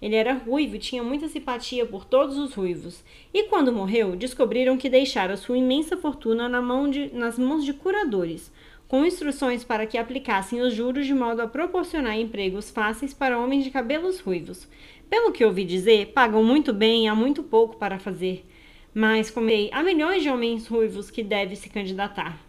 Ele 0.00 0.14
era 0.14 0.34
ruivo 0.34 0.76
e 0.76 0.78
tinha 0.78 1.02
muita 1.02 1.26
simpatia 1.26 1.84
por 1.84 2.04
todos 2.04 2.38
os 2.38 2.54
ruivos. 2.54 3.02
E 3.34 3.42
quando 3.48 3.72
morreu, 3.72 4.14
descobriram 4.14 4.76
que 4.76 4.88
deixara 4.88 5.36
sua 5.36 5.58
imensa 5.58 5.96
fortuna 5.96 6.48
na 6.48 6.62
mão 6.62 6.88
de, 6.88 7.12
nas 7.12 7.36
mãos 7.36 7.64
de 7.64 7.72
curadores, 7.72 8.52
com 8.88 9.04
instruções 9.04 9.62
para 9.62 9.86
que 9.86 9.98
aplicassem 9.98 10.62
os 10.62 10.72
juros 10.72 11.06
de 11.06 11.12
modo 11.12 11.42
a 11.42 11.46
proporcionar 11.46 12.18
empregos 12.18 12.70
fáceis 12.70 13.12
para 13.12 13.38
homens 13.38 13.62
de 13.62 13.70
cabelos 13.70 14.18
ruivos. 14.18 14.66
Pelo 15.10 15.30
que 15.30 15.44
ouvi 15.44 15.64
dizer, 15.64 16.12
pagam 16.14 16.42
muito 16.42 16.72
bem 16.72 17.04
e 17.04 17.08
há 17.08 17.14
muito 17.14 17.42
pouco 17.42 17.76
para 17.76 17.98
fazer. 17.98 18.46
Mas, 18.94 19.30
como 19.30 19.50
ei, 19.50 19.68
há 19.72 19.82
milhões 19.82 20.22
de 20.22 20.30
homens 20.30 20.66
ruivos 20.66 21.10
que 21.10 21.22
devem 21.22 21.54
se 21.54 21.68
candidatar. 21.68 22.40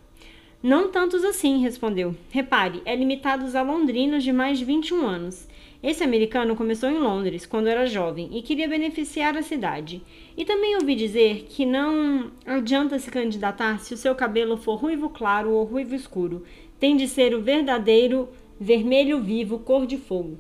Não 0.64 0.90
tantos 0.90 1.24
assim, 1.24 1.60
respondeu. 1.60 2.16
Repare, 2.30 2.82
é 2.86 2.96
limitado 2.96 3.46
a 3.58 3.62
londrinos 3.62 4.24
de 4.24 4.32
mais 4.32 4.58
de 4.58 4.66
21 4.66 5.06
anos. 5.06 5.48
Esse 5.82 6.04
americano 6.04 6.58
começou 6.58 6.90
em 6.90 7.00
Londres 7.00 7.46
quando 7.46 7.68
era 7.68 7.86
jovem 7.86 8.30
e 8.34 8.42
queria 8.42 8.68
beneficiar 8.68 9.38
a 9.38 9.42
cidade. 9.42 10.02
E 10.36 10.44
também 10.44 10.76
ouvi 10.76 10.94
dizer 10.94 11.46
que 11.50 11.66
não 11.66 12.32
adianta 12.46 13.00
se 13.00 13.10
candidatar 13.10 13.80
se 13.80 13.94
o 13.94 13.98
seu 13.98 14.14
cabelo 14.14 14.58
for 14.58 14.76
ruivo 14.76 15.10
claro 15.10 15.52
ou 15.52 15.64
ruivo 15.64 15.96
escuro. 15.96 16.44
Tem 16.78 16.98
de 16.98 17.08
ser 17.08 17.34
o 17.34 17.42
verdadeiro 17.42 18.28
vermelho 18.60 19.22
vivo, 19.22 19.60
cor 19.60 19.86
de 19.86 19.98
fogo. 19.98 20.38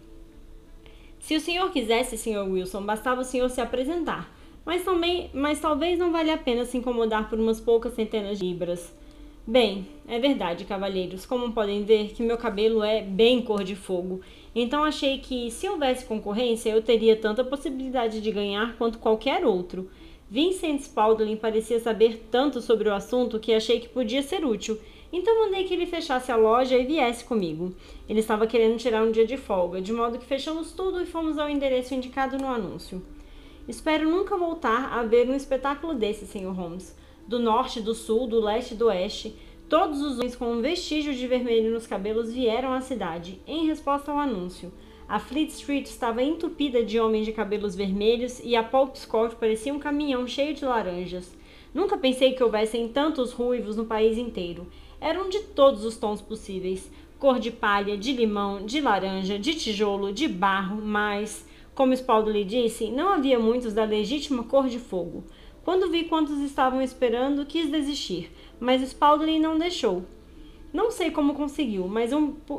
Se 1.19 1.35
o 1.35 1.39
senhor 1.39 1.71
quisesse, 1.71 2.17
senhor 2.17 2.49
Wilson, 2.49 2.81
bastava 2.83 3.21
o 3.21 3.25
senhor 3.25 3.49
se 3.49 3.61
apresentar. 3.61 4.29
Mas, 4.65 4.83
também, 4.83 5.29
mas 5.33 5.59
talvez 5.59 5.97
não 5.97 6.11
valha 6.11 6.33
a 6.33 6.37
pena 6.37 6.65
se 6.65 6.77
incomodar 6.77 7.29
por 7.29 7.39
umas 7.39 7.61
poucas 7.61 7.93
centenas 7.93 8.39
de 8.39 8.45
libras. 8.45 8.93
Bem, 9.47 9.87
é 10.07 10.19
verdade, 10.19 10.65
cavalheiros. 10.65 11.25
Como 11.25 11.53
podem 11.53 11.83
ver, 11.83 12.09
que 12.09 12.21
meu 12.21 12.37
cabelo 12.37 12.83
é 12.83 13.01
bem 13.01 13.41
cor 13.41 13.63
de 13.63 13.75
fogo. 13.75 14.21
Então 14.55 14.83
achei 14.83 15.19
que, 15.19 15.51
se 15.51 15.67
houvesse 15.67 16.05
concorrência, 16.05 16.69
eu 16.69 16.81
teria 16.81 17.15
tanta 17.15 17.43
possibilidade 17.43 18.21
de 18.21 18.31
ganhar 18.31 18.75
quanto 18.77 18.97
qualquer 18.97 19.45
outro. 19.45 19.89
Vincent 20.29 20.81
Spaulding 20.81 21.35
parecia 21.35 21.79
saber 21.79 22.27
tanto 22.29 22.61
sobre 22.61 22.87
o 22.87 22.93
assunto 22.93 23.39
que 23.39 23.53
achei 23.53 23.79
que 23.79 23.89
podia 23.89 24.21
ser 24.21 24.45
útil. 24.45 24.79
Então 25.11 25.45
mandei 25.45 25.63
que 25.63 25.73
ele 25.73 25.85
fechasse 25.85 26.31
a 26.31 26.35
loja 26.35 26.77
e 26.77 26.85
viesse 26.85 27.23
comigo. 27.23 27.73
Ele 28.07 28.19
estava 28.19 28.45
querendo 28.45 28.77
tirar 28.77 29.03
um 29.03 29.11
dia 29.11 29.25
de 29.25 29.37
folga, 29.37 29.81
de 29.81 29.91
modo 29.91 30.19
que 30.19 30.25
fechamos 30.25 30.71
tudo 30.71 31.01
e 31.01 31.05
fomos 31.05 31.37
ao 31.37 31.49
endereço 31.49 31.95
indicado 31.95 32.37
no 32.37 32.47
anúncio. 32.47 33.03
Espero 33.67 34.09
nunca 34.09 34.37
voltar 34.37 34.93
a 34.93 35.03
ver 35.03 35.27
um 35.29 35.35
espetáculo 35.35 35.93
desse, 35.93 36.25
Sr. 36.25 36.53
Holmes 36.53 36.95
do 37.29 37.37
norte, 37.37 37.79
do 37.79 37.93
sul, 37.93 38.25
do 38.25 38.41
leste 38.41 38.73
e 38.73 38.77
do 38.77 38.87
oeste, 38.87 39.35
todos 39.69 40.01
os 40.01 40.17
homens 40.17 40.35
com 40.35 40.61
vestígio 40.61 41.13
de 41.13 41.27
vermelho 41.27 41.71
nos 41.71 41.85
cabelos 41.85 42.33
vieram 42.33 42.73
à 42.73 42.81
cidade, 42.81 43.39
em 43.45 43.67
resposta 43.67 44.11
ao 44.11 44.17
anúncio. 44.17 44.73
A 45.07 45.19
Fleet 45.19 45.49
Street 45.49 45.85
estava 45.85 46.23
entupida 46.23 46.83
de 46.83 46.99
homens 46.99 47.25
de 47.25 47.31
cabelos 47.31 47.75
vermelhos 47.75 48.41
e 48.43 48.55
a 48.55 48.63
Pulp 48.63 48.95
Scott 48.95 49.35
parecia 49.35 49.71
um 49.71 49.77
caminhão 49.77 50.27
cheio 50.27 50.55
de 50.55 50.65
laranjas. 50.65 51.37
Nunca 51.71 51.99
pensei 51.99 52.33
que 52.33 52.43
houvessem 52.43 52.87
tantos 52.87 53.31
ruivos 53.31 53.75
no 53.75 53.85
país 53.85 54.17
inteiro. 54.17 54.65
Eram 54.99 55.29
de 55.29 55.39
todos 55.39 55.85
os 55.85 55.97
tons 55.97 56.19
possíveis: 56.19 56.91
cor 57.19 57.39
de 57.39 57.51
palha, 57.51 57.95
de 57.95 58.11
limão, 58.11 58.65
de 58.65 58.81
laranja, 58.81 59.37
de 59.37 59.53
tijolo, 59.53 60.11
de 60.11 60.27
barro, 60.27 60.81
mas, 60.81 61.47
como 61.75 61.93
Spaldo 61.93 62.31
lhe 62.31 62.43
disse, 62.43 62.89
não 62.89 63.09
havia 63.09 63.37
muitos 63.37 63.73
da 63.73 63.83
legítima 63.83 64.43
cor 64.43 64.67
de 64.67 64.79
fogo. 64.79 65.23
Quando 65.63 65.91
vi 65.91 66.05
quantos 66.05 66.39
estavam 66.39 66.81
esperando, 66.81 67.45
quis 67.45 67.69
desistir, 67.69 68.31
mas 68.59 68.81
Spalding 68.81 69.39
não 69.39 69.57
deixou. 69.57 70.03
Não 70.71 70.91
sei 70.91 71.09
como 71.09 71.33
conseguiu, 71.33 71.87
mas 71.87 72.11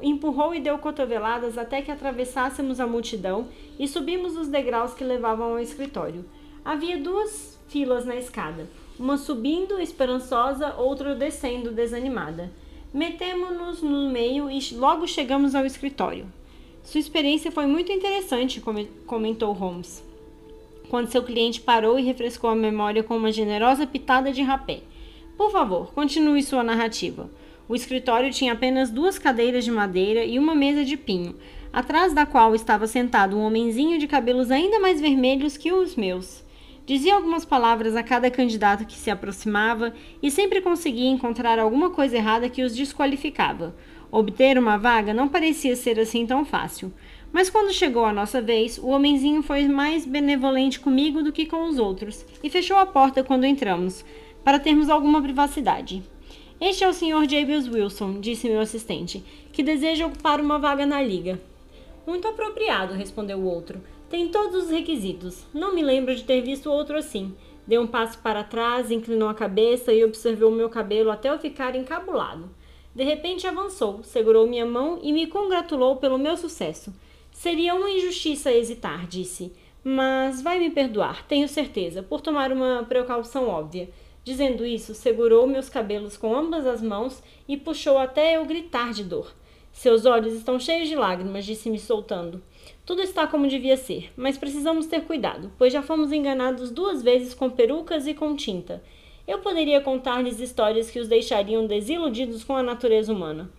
empurrou 0.03 0.55
e 0.55 0.61
deu 0.61 0.79
cotoveladas 0.79 1.57
até 1.57 1.81
que 1.81 1.93
atravessássemos 1.93 2.81
a 2.81 2.87
multidão 2.87 3.47
e 3.79 3.87
subimos 3.87 4.37
os 4.37 4.49
degraus 4.49 4.95
que 4.95 5.05
levavam 5.05 5.53
ao 5.53 5.61
escritório. 5.61 6.25
Havia 6.65 6.99
duas 6.99 7.59
filas 7.69 8.05
na 8.05 8.17
escada, 8.17 8.69
uma 8.99 9.17
subindo 9.17 9.79
esperançosa, 9.79 10.75
outra 10.75 11.15
descendo 11.15 11.71
desanimada. 11.71 12.51
Metemos-nos 12.93 13.81
no 13.81 14.11
meio 14.11 14.51
e 14.51 14.59
logo 14.75 15.07
chegamos 15.07 15.55
ao 15.55 15.65
escritório. 15.65 16.27
Sua 16.83 16.99
experiência 16.99 17.53
foi 17.53 17.67
muito 17.67 17.93
interessante, 17.93 18.61
comentou 19.07 19.53
Holmes 19.53 20.11
quando 20.91 21.09
seu 21.09 21.23
cliente 21.23 21.61
parou 21.61 21.99
e 21.99 22.03
refrescou 22.03 22.51
a 22.51 22.55
memória 22.55 23.05
com 23.05 23.17
uma 23.17 23.31
generosa 23.31 23.87
pitada 23.87 24.33
de 24.33 24.43
rapé. 24.43 24.81
Por 25.41 25.51
favor, 25.51 25.91
continue 25.95 26.43
sua 26.43 26.63
narrativa. 26.63 27.31
O 27.67 27.75
escritório 27.75 28.31
tinha 28.31 28.53
apenas 28.53 28.91
duas 28.91 29.19
cadeiras 29.19 29.65
de 29.65 29.71
madeira 29.71 30.23
e 30.23 30.39
uma 30.39 30.55
mesa 30.55 30.85
de 30.85 30.99
pinho, 30.99 31.35
atrás 31.73 32.13
da 32.13 32.27
qual 32.27 32.55
estava 32.55 32.87
sentado 32.87 33.39
um 33.39 33.41
homenzinho 33.41 33.99
de 33.99 34.07
cabelos 34.07 34.51
ainda 34.51 34.79
mais 34.79 35.01
vermelhos 35.01 35.57
que 35.57 35.73
os 35.73 35.97
meus. 35.97 36.45
Dizia 36.85 37.15
algumas 37.15 37.47
palavras 37.47 37.97
a 37.97 38.03
cada 38.03 38.31
candidato 38.31 38.85
que 38.85 38.93
se 38.99 39.11
aproximava 39.11 39.95
e 40.23 40.31
sempre 40.31 40.61
conseguia 40.61 41.09
encontrar 41.09 41.59
alguma 41.59 41.89
coisa 41.89 42.19
errada 42.19 42.51
que 42.51 42.63
os 42.63 42.77
desqualificava. 42.77 43.75
Obter 44.13 44.59
uma 44.59 44.77
vaga 44.77 45.15
não 45.15 45.27
parecia 45.27 45.75
ser 45.75 45.99
assim 45.99 46.27
tão 46.27 46.45
fácil. 46.45 46.93
Mas 47.33 47.49
quando 47.49 47.73
chegou 47.73 48.05
a 48.05 48.13
nossa 48.13 48.43
vez, 48.43 48.77
o 48.77 48.89
homenzinho 48.89 49.43
foi 49.43 49.69
mais 49.69 50.05
benevolente 50.05 50.81
comigo 50.81 51.23
do 51.23 51.33
que 51.33 51.47
com 51.47 51.69
os 51.69 51.79
outros 51.79 52.27
e 52.43 52.51
fechou 52.51 52.77
a 52.77 52.85
porta 52.85 53.23
quando 53.23 53.45
entramos, 53.45 54.05
para 54.45 54.59
termos 54.59 54.89
alguma 54.89 55.23
privacidade. 55.23 56.03
Este 56.61 56.85
é 56.85 56.89
o 56.89 56.93
Sr. 56.93 57.29
James 57.29 57.69
Wilson, 57.69 58.21
disse 58.21 58.49
meu 58.49 58.61
assistente, 58.61 59.25
que 59.53 59.63
deseja 59.63 60.07
ocupar 60.07 60.41
uma 60.41 60.59
vaga 60.59 60.85
na 60.85 61.01
liga. 61.01 61.41
Muito 62.07 62.29
apropriado, 62.29 62.95
respondeu 62.95 63.39
o 63.39 63.47
outro. 63.47 63.81
Tem 64.11 64.29
todos 64.29 64.65
os 64.65 64.71
requisitos. 64.71 65.47
Não 65.55 65.75
me 65.75 65.83
lembro 65.83 66.15
de 66.15 66.25
ter 66.25 66.41
visto 66.43 66.71
outro 66.71 66.97
assim. 66.97 67.35
Deu 67.67 67.83
um 67.83 67.87
passo 67.87 68.19
para 68.19 68.43
trás, 68.43 68.91
inclinou 68.91 69.29
a 69.29 69.35
cabeça 69.35 69.93
e 69.93 70.05
observou 70.05 70.51
meu 70.51 70.69
cabelo 70.69 71.11
até 71.11 71.31
eu 71.31 71.39
ficar 71.39 71.77
encabulado. 71.77 72.51
De 72.95 73.05
repente 73.05 73.47
avançou, 73.47 74.03
segurou 74.03 74.47
minha 74.47 74.67
mão 74.67 74.99
e 75.03 75.13
me 75.13 75.27
congratulou 75.29 75.97
pelo 75.97 76.19
meu 76.19 76.37
sucesso. 76.37 76.93
Seria 77.31 77.75
uma 77.75 77.91
injustiça 77.91 78.53
hesitar, 78.53 79.07
disse. 79.07 79.53
Mas 79.83 80.43
vai 80.43 80.59
me 80.59 80.69
perdoar, 80.71 81.25
tenho 81.27 81.49
certeza, 81.49 82.03
por 82.03 82.21
tomar 82.21 82.53
uma 82.53 82.85
precaução 82.89 83.49
óbvia. 83.49 83.89
Dizendo 84.23 84.67
isso, 84.67 84.95
segurou 84.95 85.47
meus 85.47 85.69
cabelos 85.69 86.17
com 86.17 86.35
ambas 86.35 86.67
as 86.67 86.83
mãos 86.83 87.23
e 87.49 87.57
puxou 87.57 87.97
até 87.97 88.37
eu 88.37 88.45
gritar 88.45 88.93
de 88.93 89.03
dor. 89.03 89.35
Seus 89.73 90.05
olhos 90.05 90.35
estão 90.35 90.59
cheios 90.59 90.89
de 90.89 90.97
lágrimas, 90.97 91.45
disse-me 91.45 91.79
soltando. 91.79 92.43
Tudo 92.85 93.01
está 93.01 93.27
como 93.27 93.49
devia 93.49 93.77
ser, 93.77 94.13
mas 94.17 94.37
precisamos 94.37 94.87
ter 94.87 95.03
cuidado, 95.03 95.51
pois 95.57 95.73
já 95.73 95.81
fomos 95.81 96.13
enganados 96.13 96.71
duas 96.71 97.03
vezes 97.03 97.33
com 97.33 97.49
perucas 97.49 98.07
e 98.07 98.13
com 98.13 98.37
tinta. 98.37 98.83
Eu 99.27 99.39
poderia 99.39 99.81
contar-lhes 99.81 100.41
histórias 100.41 100.91
que 100.91 100.99
os 100.99 101.09
deixariam 101.09 101.67
desiludidos 101.67 102.45
com 102.45 102.57
a 102.57 102.63
natureza 102.63 103.13
humana. 103.13 103.51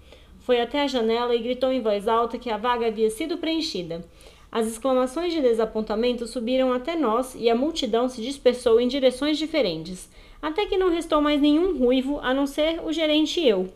Foi 0.42 0.60
até 0.60 0.82
a 0.82 0.88
janela 0.88 1.36
e 1.36 1.42
gritou 1.42 1.72
em 1.72 1.82
voz 1.82 2.08
alta 2.08 2.38
que 2.38 2.50
a 2.50 2.58
vaga 2.58 2.88
havia 2.88 3.10
sido 3.10 3.38
preenchida. 3.38 4.04
As 4.52 4.68
exclamações 4.68 5.32
de 5.32 5.40
desapontamento 5.40 6.28
subiram 6.28 6.74
até 6.74 6.96
nós 6.96 7.36
e 7.36 7.50
a 7.50 7.56
multidão 7.56 8.10
se 8.10 8.22
dispersou 8.22 8.82
em 8.82 8.88
direções 8.88 9.38
diferentes, 9.38 10.10
até 10.42 10.66
que 10.66 10.78
não 10.78 10.90
restou 10.90 11.22
mais 11.22 11.40
nenhum 11.40 11.78
ruivo 11.78 12.20
a 12.22 12.34
não 12.34 12.48
ser 12.48 12.82
o 12.84 12.92
gerente 12.92 13.40
e 13.40 13.48
eu. 13.48 13.72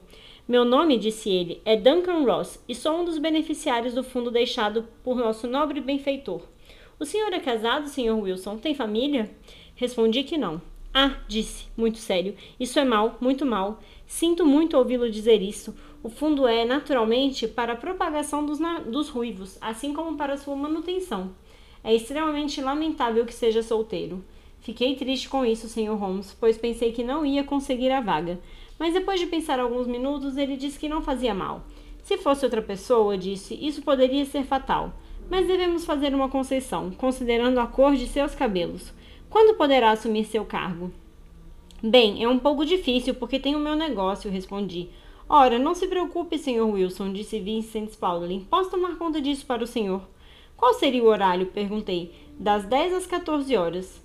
Meu 0.48 0.63
nome, 0.63 0.98
disse 0.98 1.29
ele, 1.29 1.62
é 1.65 1.75
Duncan 1.75 2.24
Ross 2.24 2.63
e 2.67 2.75
sou 2.75 3.00
um 3.00 3.05
dos 3.05 3.17
beneficiários 3.17 3.93
do 3.93 4.03
fundo 4.03 4.29
deixado 4.29 4.88
por 5.03 5.15
nosso 5.15 5.48
nobre 5.48 5.81
benfeitor. 5.81 6.41
O 7.00 7.05
senhor 7.05 7.34
é 7.34 7.39
casado, 7.39 7.89
Sr. 7.89 8.17
Wilson? 8.17 8.57
Tem 8.57 8.74
família? 8.74 9.29
Respondi 9.75 10.24
que 10.24 10.38
não. 10.38 10.62
Ah, 10.93 11.17
disse, 11.27 11.67
muito 11.75 11.98
sério, 11.98 12.36
isso 12.57 12.79
é 12.79 12.86
mal, 12.86 13.17
muito 13.19 13.45
mal. 13.45 13.81
Sinto 14.07 14.45
muito 14.45 14.77
ouvi-lo 14.77 15.10
dizer 15.10 15.41
isso. 15.41 15.75
O 16.01 16.10
fundo 16.10 16.48
é, 16.48 16.63
naturalmente, 16.63 17.48
para 17.48 17.74
a 17.74 17.75
propagação 17.75 18.45
dos, 18.45 18.60
dos 18.86 19.10
ruivos, 19.10 19.57
assim 19.60 19.93
como 19.93 20.15
para 20.15 20.38
sua 20.38 20.55
manutenção. 20.55 21.36
É 21.84 21.93
extremamente 21.93 22.62
lamentável 22.62 23.25
que 23.25 23.34
seja 23.34 23.62
solteiro. 23.62 24.24
Fiquei 24.65 24.95
triste 24.95 25.29
com 25.29 25.45
isso, 25.45 25.69
Sr. 25.69 25.93
Holmes, 25.93 26.36
pois 26.39 26.57
pensei 26.57 26.91
que 26.91 27.03
não 27.03 27.24
ia 27.24 27.43
conseguir 27.43 27.91
a 27.91 28.01
vaga. 28.01 28.39
Mas 28.79 28.95
depois 28.95 29.19
de 29.19 29.27
pensar 29.27 29.60
alguns 29.60 29.86
minutos, 29.86 30.38
ele 30.38 30.57
disse 30.57 30.79
que 30.79 30.89
não 30.89 31.03
fazia 31.03 31.36
mal. 31.36 31.67
Se 32.01 32.17
fosse 32.17 32.43
outra 32.43 32.63
pessoa, 32.63 33.15
disse, 33.15 33.53
isso 33.53 33.84
poderia 33.84 34.25
ser 34.25 34.43
fatal. 34.43 34.91
Mas 35.29 35.45
devemos 35.45 35.86
fazer 35.86 36.15
uma 36.15 36.29
concessão, 36.29 36.89
considerando 36.89 37.60
a 37.60 37.67
cor 37.67 37.95
de 37.95 38.07
seus 38.07 38.34
cabelos. 38.34 38.91
Quando 39.29 39.55
poderá 39.55 39.91
assumir 39.91 40.25
seu 40.25 40.43
cargo? 40.43 40.91
Bem, 41.84 42.24
é 42.24 42.27
um 42.27 42.39
pouco 42.39 42.65
difícil 42.65 43.13
porque 43.13 43.39
tem 43.39 43.55
o 43.55 43.60
meu 43.60 43.75
negócio, 43.75 44.31
respondi. 44.31 44.89
Ora, 45.29 45.60
não 45.60 45.75
se 45.75 45.86
preocupe, 45.86 46.39
Sr. 46.39 46.67
Wilson, 46.67 47.13
disse 47.13 47.39
Vincent 47.39 47.91
Spaulding. 47.91 48.48
Posso 48.50 48.72
tomar 48.72 48.98
conta 48.98 49.22
disso 49.22 49.45
para 49.45 49.63
o 49.63 49.67
senhor? 49.67 50.01
Qual 50.57 50.74
seria 50.74 51.03
o 51.03 51.07
horário? 51.07 51.45
perguntei. 51.53 52.12
Das 52.39 52.65
10 52.65 52.93
às 52.95 53.05
14 53.05 53.55
horas. 53.55 54.04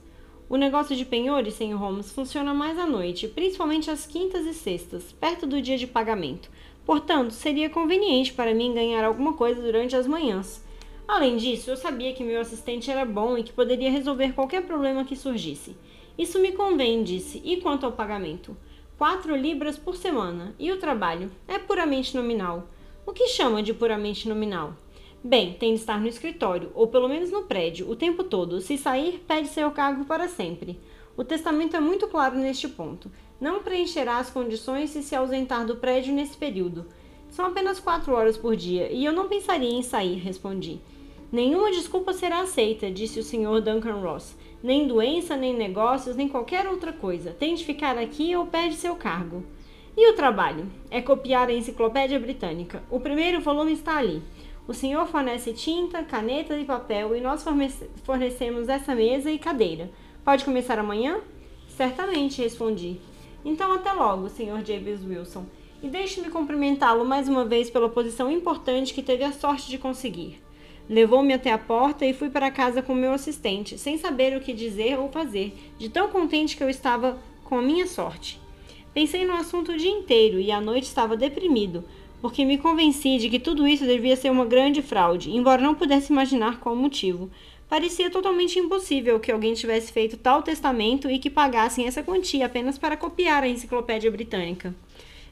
O 0.51 0.57
negócio 0.57 0.97
de 0.97 1.05
penhores, 1.05 1.55
Sr. 1.55 1.77
Holmes, 1.77 2.11
funciona 2.11 2.53
mais 2.53 2.77
à 2.77 2.85
noite, 2.85 3.29
principalmente 3.29 3.89
às 3.89 4.05
quintas 4.05 4.45
e 4.45 4.53
sextas, 4.53 5.13
perto 5.13 5.47
do 5.47 5.63
dia 5.63 5.79
de 5.79 5.87
pagamento. 5.87 6.51
Portanto, 6.85 7.31
seria 7.31 7.71
conveniente 7.71 8.33
para 8.33 8.53
mim 8.53 8.75
ganhar 8.75 9.05
alguma 9.05 9.35
coisa 9.35 9.63
durante 9.63 9.95
as 9.95 10.09
manhãs. 10.09 10.61
Além 11.07 11.37
disso, 11.37 11.71
eu 11.71 11.77
sabia 11.77 12.13
que 12.15 12.25
meu 12.25 12.41
assistente 12.41 12.91
era 12.91 13.05
bom 13.05 13.39
e 13.39 13.45
que 13.45 13.53
poderia 13.53 13.93
resolver 13.93 14.33
qualquer 14.33 14.67
problema 14.67 15.05
que 15.05 15.15
surgisse. 15.15 15.77
Isso 16.19 16.41
me 16.41 16.51
convém, 16.51 17.05
disse. 17.05 17.41
E 17.45 17.59
quanto 17.61 17.87
ao 17.87 17.93
pagamento? 17.93 18.57
Quatro 18.99 19.37
libras 19.37 19.79
por 19.79 19.97
semana. 19.97 20.53
E 20.59 20.73
o 20.73 20.81
trabalho? 20.81 21.31
É 21.47 21.61
puramente 21.61 22.17
nominal. 22.17 22.67
O 23.07 23.13
que 23.13 23.29
chama 23.29 23.63
de 23.63 23.73
puramente 23.73 24.29
nominal? 24.29 24.75
Bem, 25.23 25.53
tem 25.55 25.75
de 25.75 25.81
estar 25.81 26.01
no 26.01 26.09
escritório, 26.09 26.71
ou 26.75 26.87
pelo 26.87 27.09
menos 27.09 27.31
no 27.31 27.43
prédio, 27.43 27.91
o 27.91 27.97
tempo 27.97 28.25
todo. 28.25 28.61
Se 28.61 28.79
sair, 28.79 29.23
pede 29.27 29.49
seu 29.49 29.71
cargo 29.71 30.05
para 30.05 30.29
sempre. 30.29 30.81
O 31.17 31.25
testamento 31.25 31.77
é 31.77 31.81
muito 31.81 32.09
claro 32.09 32.37
neste 32.37 32.69
ponto. 32.69 33.11
Não 33.41 33.63
preencherá 33.63 34.19
as 34.19 34.31
condições 34.31 34.91
se 34.91 35.03
se 35.03 35.15
ausentar 35.15 35.67
do 35.67 35.77
prédio 35.77 36.15
nesse 36.15 36.37
período. 36.37 36.87
São 37.29 37.47
apenas 37.47 37.79
quatro 37.79 38.15
horas 38.15 38.37
por 38.37 38.57
dia, 38.57 38.91
e 38.91 39.05
eu 39.05 39.13
não 39.13 39.29
pensaria 39.29 39.71
em 39.71 39.83
sair, 39.83 40.17
respondi. 40.17 40.81
Nenhuma 41.31 41.71
desculpa 41.71 42.13
será 42.13 42.41
aceita, 42.41 42.91
disse 42.91 43.21
o 43.21 43.23
Sr. 43.23 43.61
Duncan 43.61 44.01
Ross 44.01 44.35
nem 44.63 44.87
doença, 44.87 45.37
nem 45.37 45.55
negócios, 45.55 46.17
nem 46.17 46.29
qualquer 46.29 46.67
outra 46.67 46.93
coisa. 46.93 47.33
Tem 47.33 47.55
de 47.55 47.65
ficar 47.65 47.97
aqui 47.97 48.35
ou 48.37 48.47
perde 48.47 48.77
seu 48.77 48.95
cargo. 48.95 49.43
E 49.97 50.11
o 50.11 50.15
trabalho? 50.15 50.67
É 50.91 51.01
copiar 51.01 51.49
a 51.49 51.53
Enciclopédia 51.53 52.21
Britânica. 52.21 52.83
O 52.91 53.01
primeiro 53.01 53.41
volume 53.41 53.73
está 53.73 53.97
ali. 53.97 54.23
O 54.69 54.75
senhor 54.75 55.07
fornece 55.07 55.53
tinta, 55.53 56.03
caneta 56.05 56.57
e 56.57 56.65
papel 56.65 57.17
e 57.17 57.21
nós 57.21 57.45
fornecemos 58.05 58.69
essa 58.69 58.95
mesa 58.95 59.31
e 59.31 59.39
cadeira. 59.39 59.91
Pode 60.25 60.45
começar 60.45 60.79
amanhã? 60.79 61.21
Certamente, 61.77 62.43
respondi. 62.43 63.01
Então 63.45 63.73
até 63.73 63.93
logo, 63.93 64.29
Sr. 64.29 64.65
James 64.65 65.05
Wilson. 65.05 65.47
E 65.83 65.89
deixe-me 65.89 66.29
cumprimentá-lo 66.29 67.05
mais 67.05 67.27
uma 67.27 67.45
vez 67.45 67.71
pela 67.71 67.89
posição 67.89 68.31
importante 68.31 68.93
que 68.93 69.03
teve 69.03 69.25
a 69.25 69.33
sorte 69.33 69.69
de 69.71 69.79
conseguir. 69.79 70.41
Levou-me 70.89 71.33
até 71.33 71.51
a 71.53 71.59
porta 71.59 72.05
e 72.05 72.13
fui 72.13 72.29
para 72.29 72.51
casa 72.51 72.83
com 72.83 72.95
meu 72.95 73.13
assistente, 73.13 73.79
sem 73.79 73.97
saber 73.97 74.37
o 74.37 74.41
que 74.41 74.53
dizer 74.53 74.99
ou 74.99 75.09
fazer, 75.09 75.57
de 75.79 75.89
tão 75.89 76.09
contente 76.09 76.57
que 76.57 76.63
eu 76.63 76.69
estava 76.69 77.19
com 77.45 77.59
a 77.59 77.63
minha 77.63 77.87
sorte. 77.87 78.41
Pensei 78.93 79.25
no 79.25 79.35
assunto 79.35 79.73
o 79.73 79.77
dia 79.77 79.91
inteiro 79.91 80.39
e 80.39 80.51
à 80.51 80.61
noite 80.61 80.85
estava 80.85 81.17
deprimido, 81.17 81.85
porque 82.21 82.45
me 82.45 82.59
convenci 82.59 83.19
de 83.19 83.31
que 83.31 83.39
tudo 83.39 83.67
isso 83.67 83.87
devia 83.87 84.17
ser 84.17 84.31
uma 84.31 84.45
grande 84.45 84.83
fraude, 84.83 85.31
embora 85.31 85.63
não 85.63 85.75
pudesse 85.75 86.13
imaginar 86.13 86.61
qual 86.61 86.77
motivo. 86.77 87.31
Parecia 87.69 88.11
totalmente 88.11 88.59
impossível 88.59 89.21
que 89.21 89.31
alguém 89.31 89.55
tivesse 89.55 89.93
feito 89.93 90.17
tal 90.17 90.43
testamento 90.43 91.09
e 91.09 91.19
que 91.19 91.31
pagassem 91.31 91.87
essa 91.87 92.03
quantia 92.03 92.47
apenas 92.47 92.77
para 92.77 92.97
copiar 92.97 93.45
a 93.45 93.49
enciclopédia 93.49 94.11
britânica. 94.11 94.75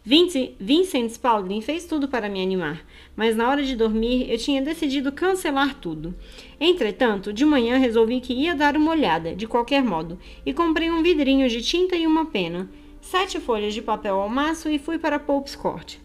Vincent 0.05 1.11
Spaulding 1.11 1.61
fez 1.61 1.85
tudo 1.85 2.09
para 2.09 2.31
me 2.31 2.43
animar, 2.43 2.87
mas 3.15 3.37
na 3.37 3.51
hora 3.51 3.63
de 3.63 3.77
dormir 3.77 4.31
eu 4.31 4.39
tinha 4.39 4.63
decidido 4.63 5.13
cancelar 5.13 5.75
tudo. 5.75 6.15
Entretanto, 6.59 7.33
de 7.33 7.45
manhã 7.45 7.77
resolvi 7.77 8.21
que 8.21 8.33
ia 8.33 8.55
dar 8.55 8.77
uma 8.77 8.93
olhada, 8.93 9.35
de 9.35 9.47
qualquer 9.47 9.83
modo, 9.83 10.19
e 10.47 10.55
comprei 10.55 10.91
um 10.91 11.03
vidrinho 11.03 11.49
de 11.49 11.61
tinta 11.61 11.95
e 11.95 12.07
uma 12.07 12.25
pena, 12.25 12.71
sete 13.03 13.39
folhas 13.39 13.75
de 13.75 13.83
papel 13.83 14.19
ao 14.19 14.29
maço 14.29 14.71
e 14.71 14.79
fui 14.79 14.99
para 14.99 15.19
Pope's 15.19 15.55
Court. 15.55 15.97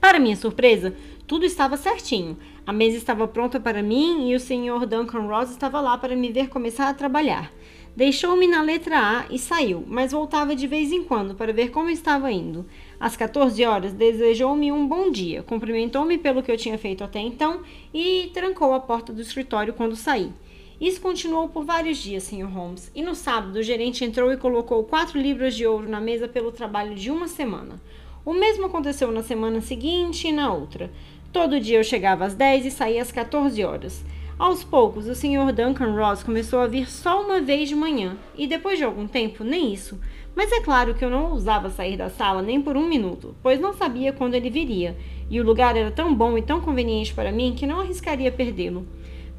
Para 0.00 0.20
minha 0.20 0.36
surpresa, 0.36 0.94
tudo 1.26 1.44
estava 1.44 1.76
certinho. 1.76 2.38
A 2.64 2.72
mesa 2.72 2.96
estava 2.96 3.26
pronta 3.26 3.58
para 3.58 3.82
mim 3.82 4.30
e 4.30 4.34
o 4.36 4.40
Sr. 4.40 4.86
Duncan 4.86 5.26
Ross 5.26 5.50
estava 5.50 5.80
lá 5.80 5.98
para 5.98 6.14
me 6.14 6.30
ver 6.30 6.48
começar 6.48 6.88
a 6.88 6.94
trabalhar. 6.94 7.52
Deixou-me 7.96 8.46
na 8.46 8.62
letra 8.62 8.96
A 8.96 9.24
e 9.28 9.40
saiu, 9.40 9.84
mas 9.88 10.12
voltava 10.12 10.54
de 10.54 10.68
vez 10.68 10.92
em 10.92 11.02
quando 11.02 11.34
para 11.34 11.52
ver 11.52 11.70
como 11.70 11.90
estava 11.90 12.30
indo. 12.30 12.64
Às 13.00 13.16
14 13.16 13.64
horas, 13.64 13.92
desejou-me 13.92 14.70
um 14.70 14.86
bom 14.86 15.10
dia, 15.10 15.42
cumprimentou-me 15.42 16.16
pelo 16.16 16.42
que 16.42 16.52
eu 16.52 16.56
tinha 16.56 16.78
feito 16.78 17.02
até 17.02 17.18
então 17.18 17.62
e 17.92 18.30
trancou 18.32 18.72
a 18.72 18.78
porta 18.78 19.12
do 19.12 19.20
escritório 19.20 19.74
quando 19.74 19.96
saí. 19.96 20.32
Isso 20.80 21.00
continuou 21.00 21.48
por 21.48 21.64
vários 21.64 21.98
dias, 21.98 22.22
Sr. 22.22 22.46
Holmes, 22.46 22.88
e 22.94 23.02
no 23.02 23.16
sábado 23.16 23.58
o 23.58 23.62
gerente 23.64 24.04
entrou 24.04 24.32
e 24.32 24.36
colocou 24.36 24.84
quatro 24.84 25.20
libras 25.20 25.56
de 25.56 25.66
ouro 25.66 25.88
na 25.88 26.00
mesa 26.00 26.28
pelo 26.28 26.52
trabalho 26.52 26.94
de 26.94 27.10
uma 27.10 27.26
semana. 27.26 27.80
O 28.28 28.34
mesmo 28.34 28.66
aconteceu 28.66 29.10
na 29.10 29.22
semana 29.22 29.62
seguinte 29.62 30.28
e 30.28 30.32
na 30.32 30.52
outra. 30.52 30.90
Todo 31.32 31.58
dia 31.58 31.78
eu 31.78 31.82
chegava 31.82 32.26
às 32.26 32.34
10 32.34 32.66
e 32.66 32.70
saía 32.70 33.00
às 33.00 33.10
14 33.10 33.64
horas. 33.64 34.04
Aos 34.38 34.62
poucos, 34.62 35.08
o 35.08 35.14
Sr. 35.14 35.50
Duncan 35.50 35.94
Ross 35.94 36.22
começou 36.22 36.58
a 36.58 36.66
vir 36.66 36.90
só 36.90 37.22
uma 37.22 37.40
vez 37.40 37.70
de 37.70 37.74
manhã, 37.74 38.18
e 38.36 38.46
depois 38.46 38.76
de 38.76 38.84
algum 38.84 39.08
tempo, 39.08 39.42
nem 39.42 39.72
isso. 39.72 39.98
Mas 40.36 40.52
é 40.52 40.60
claro 40.60 40.94
que 40.94 41.02
eu 41.02 41.08
não 41.08 41.30
ousava 41.30 41.70
sair 41.70 41.96
da 41.96 42.10
sala 42.10 42.42
nem 42.42 42.60
por 42.60 42.76
um 42.76 42.86
minuto, 42.86 43.34
pois 43.42 43.58
não 43.58 43.72
sabia 43.72 44.12
quando 44.12 44.34
ele 44.34 44.50
viria, 44.50 44.94
e 45.30 45.40
o 45.40 45.42
lugar 45.42 45.74
era 45.74 45.90
tão 45.90 46.14
bom 46.14 46.36
e 46.36 46.42
tão 46.42 46.60
conveniente 46.60 47.14
para 47.14 47.32
mim 47.32 47.54
que 47.56 47.66
não 47.66 47.80
arriscaria 47.80 48.30
perdê-lo. 48.30 48.86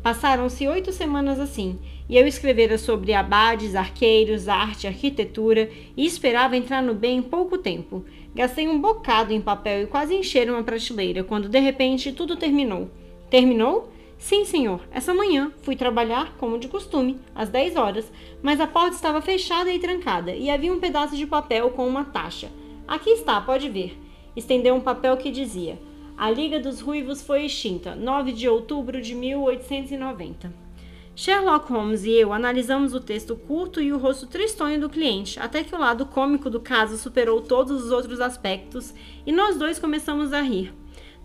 Passaram-se 0.02 0.66
oito 0.66 0.94
semanas 0.94 1.40
assim, 1.40 1.78
e 2.08 2.18
eu 2.18 2.26
escrevera 2.26 2.78
sobre 2.78 3.14
abades, 3.14 3.76
arqueiros, 3.76 4.48
arte, 4.48 4.88
arquitetura, 4.88 5.70
e 5.96 6.06
esperava 6.06 6.56
entrar 6.56 6.82
no 6.82 6.94
bem 6.94 7.18
em 7.18 7.22
pouco 7.22 7.58
tempo. 7.58 8.06
Gastei 8.34 8.68
um 8.68 8.80
bocado 8.80 9.34
em 9.34 9.42
papel 9.42 9.84
e 9.84 9.88
quase 9.88 10.16
encheram 10.16 10.54
uma 10.54 10.64
prateleira, 10.64 11.24
quando 11.24 11.50
de 11.50 11.60
repente 11.60 12.14
tudo 12.14 12.38
terminou. 12.38 12.90
Terminou? 13.30 13.92
Sim, 14.18 14.46
senhor. 14.46 14.82
Essa 14.92 15.14
manhã 15.14 15.52
fui 15.62 15.76
trabalhar, 15.76 16.36
como 16.38 16.58
de 16.58 16.68
costume, 16.68 17.20
às 17.36 17.50
10 17.50 17.76
horas, 17.76 18.12
mas 18.42 18.60
a 18.60 18.68
porta 18.68 18.96
estava 18.96 19.22
fechada 19.22 19.72
e 19.72 19.80
trancada 19.80 20.34
e 20.34 20.50
havia 20.50 20.74
um 20.74 20.80
pedaço 20.80 21.16
de 21.16 21.26
papel 21.26 21.70
com 21.72 21.88
uma 21.88 22.06
taxa. 22.06 22.50
Aqui 22.88 23.12
está, 23.12 23.40
pode 23.40 23.70
ver. 23.70 23.98
Estendeu 24.36 24.76
um 24.76 24.82
papel 24.82 25.16
que 25.18 25.32
dizia: 25.32 25.80
A 26.20 26.30
Liga 26.30 26.60
dos 26.60 26.82
Ruivos 26.82 27.22
foi 27.22 27.46
extinta, 27.46 27.96
9 27.96 28.34
de 28.34 28.50
outubro 28.50 29.02
de 29.02 29.16
1890. 29.16 30.54
Sherlock 31.16 31.72
Holmes 31.72 32.04
e 32.04 32.12
eu 32.12 32.34
analisamos 32.34 32.94
o 32.94 33.00
texto 33.00 33.38
curto 33.38 33.80
e 33.80 33.94
o 33.94 33.98
rosto 33.98 34.28
tristonho 34.28 34.82
do 34.82 34.90
cliente, 34.90 35.40
até 35.40 35.64
que 35.64 35.74
o 35.74 35.80
lado 35.80 36.06
cômico 36.06 36.50
do 36.50 36.60
caso 36.60 36.98
superou 36.98 37.40
todos 37.40 37.86
os 37.86 37.92
outros 37.94 38.20
aspectos 38.20 38.94
e 39.26 39.32
nós 39.32 39.58
dois 39.58 39.80
começamos 39.80 40.34
a 40.34 40.42
rir. 40.42 40.74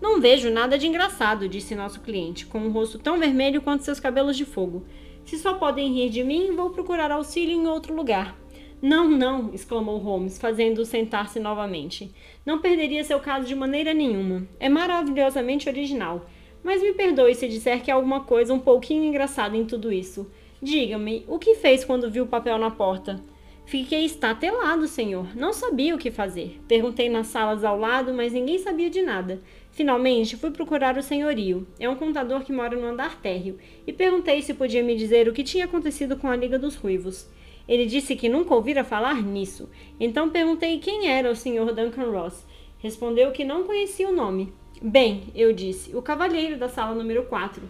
Não 0.01 0.21
vejo 0.21 0.49
nada 0.49 0.79
de 0.79 0.87
engraçado, 0.87 1.49
disse 1.49 1.75
nosso 1.75 2.01
cliente, 2.01 2.47
com 2.47 2.61
um 2.61 2.71
rosto 2.71 2.97
tão 2.97 3.19
vermelho 3.19 3.63
quanto 3.63 3.83
seus 3.83 3.99
cabelos 3.99 4.37
de 4.37 4.45
fogo. 4.45 4.87
Se 5.25 5.37
só 5.41 5.55
podem 5.55 5.93
rir 5.93 6.09
de 6.09 6.23
mim, 6.23 6.55
vou 6.55 6.71
procurar 6.71 7.11
auxílio 7.11 7.53
em 7.53 7.67
outro 7.67 7.93
lugar. 7.93 8.44
Não, 8.87 9.09
não, 9.09 9.51
exclamou 9.55 9.97
Holmes, 9.97 10.37
fazendo-o 10.37 10.85
sentar-se 10.85 11.41
novamente. 11.41 12.15
Não 12.45 12.59
perderia 12.59 13.03
seu 13.03 13.19
caso 13.19 13.47
de 13.47 13.55
maneira 13.55 13.95
nenhuma. 13.95 14.47
É 14.61 14.69
maravilhosamente 14.69 15.71
original. 15.71 16.27
Mas 16.63 16.83
me 16.83 16.93
perdoe 16.93 17.35
se 17.35 17.49
disser 17.49 17.83
que 17.83 17.91
há 17.91 17.95
alguma 17.95 18.25
coisa 18.25 18.53
um 18.53 18.59
pouquinho 18.59 19.03
engraçada 19.03 19.57
em 19.57 19.65
tudo 19.65 19.91
isso. 19.91 20.31
Diga-me, 20.61 21.25
o 21.27 21.39
que 21.39 21.55
fez 21.55 21.83
quando 21.83 22.11
viu 22.11 22.25
o 22.25 22.29
papel 22.29 22.59
na 22.59 22.71
porta? 22.71 23.23
Fiquei 23.65 24.05
estatelado, 24.05 24.87
senhor. 24.87 25.35
Não 25.35 25.55
sabia 25.55 25.95
o 25.95 25.99
que 25.99 26.11
fazer. 26.11 26.61
Perguntei 26.69 27.09
nas 27.09 27.29
salas 27.29 27.65
ao 27.65 27.79
lado, 27.79 28.13
mas 28.13 28.35
ninguém 28.35 28.59
sabia 28.59 28.91
de 28.91 29.01
nada. 29.01 29.41
Finalmente, 29.71 30.37
fui 30.37 30.51
procurar 30.51 30.99
o 30.99 31.03
senhorio. 31.03 31.67
É 31.81 31.89
um 31.89 31.97
contador 31.97 32.45
que 32.45 32.53
mora 32.53 32.77
no 32.77 32.87
andar 32.87 33.19
térreo. 33.23 33.57
E 33.87 33.95
perguntei 33.95 34.43
se 34.43 34.53
podia 34.53 34.83
me 34.83 34.95
dizer 34.95 35.27
o 35.27 35.33
que 35.33 35.43
tinha 35.43 35.65
acontecido 35.65 36.19
com 36.19 36.29
a 36.29 36.37
Liga 36.37 36.59
dos 36.59 36.77
Ruivos. 36.77 37.33
Ele 37.69 37.87
disse 37.87 38.15
que 38.15 38.29
nunca 38.29 38.55
ouvira 38.55 38.85
falar 38.85 39.23
nisso. 39.23 39.69
Então 39.99 40.31
perguntei 40.31 40.79
quem 40.79 41.09
era 41.09 41.31
o 41.31 41.37
senhor 41.37 41.73
Duncan 41.73 42.11
Ross. 42.11 42.45
Respondeu 42.79 43.33
que 43.33 43.45
não 43.45 43.65
conhecia 43.65 44.09
o 44.09 44.15
nome. 44.15 44.53
Bem, 44.83 45.25
eu 45.35 45.53
disse, 45.53 45.97
o 45.97 46.03
cavalheiro 46.03 46.59
da 46.59 46.69
sala 46.69 46.95
número 46.95 47.25
4. 47.25 47.63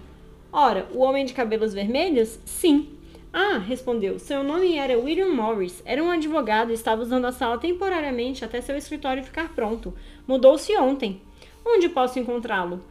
Ora, 0.53 0.89
o 0.93 1.01
homem 1.01 1.25
de 1.25 1.33
cabelos 1.33 1.73
vermelhos? 1.73 2.39
Sim. 2.45 2.89
Ah, 3.33 3.59
respondeu. 3.59 4.19
Seu 4.19 4.43
nome 4.43 4.77
era 4.77 4.99
William 4.99 5.31
Morris. 5.31 5.83
Era 5.85 6.03
um 6.03 6.11
advogado 6.11 6.71
e 6.71 6.75
estava 6.75 7.03
usando 7.03 7.25
a 7.25 7.33
sala 7.33 7.59
temporariamente 7.59 8.45
até 8.45 8.61
seu 8.61 8.77
escritório 8.77 9.25
ficar 9.25 9.55
pronto. 9.55 9.95
Mudou-se 10.27 10.77
ontem. 10.77 11.21
Onde 11.65 11.89
posso 11.89 12.19
encontrá-lo? 12.19 12.83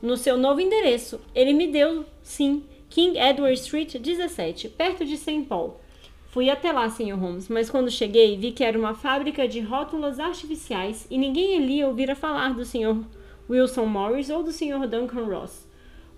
No 0.00 0.16
seu 0.16 0.36
novo 0.36 0.60
endereço. 0.60 1.20
Ele 1.34 1.52
me 1.52 1.68
deu, 1.68 2.04
sim, 2.22 2.64
King 2.88 3.18
Edward 3.18 3.58
Street 3.58 3.98
17, 3.98 4.68
perto 4.70 5.04
de 5.04 5.16
St. 5.16 5.42
Paul. 5.42 5.80
Fui 6.32 6.48
até 6.48 6.72
lá, 6.72 6.88
Sr. 6.88 7.12
Holmes, 7.12 7.50
mas 7.50 7.68
quando 7.68 7.90
cheguei 7.90 8.38
vi 8.38 8.52
que 8.52 8.64
era 8.64 8.78
uma 8.78 8.94
fábrica 8.94 9.46
de 9.46 9.60
rótulas 9.60 10.18
artificiais 10.18 11.06
e 11.10 11.18
ninguém 11.18 11.58
ali 11.58 11.84
ouvira 11.84 12.16
falar 12.16 12.54
do 12.54 12.64
Sr. 12.64 13.04
Wilson 13.50 13.84
Morris 13.84 14.30
ou 14.30 14.42
do 14.42 14.50
Sr. 14.50 14.88
Duncan 14.88 15.24
Ross. 15.24 15.68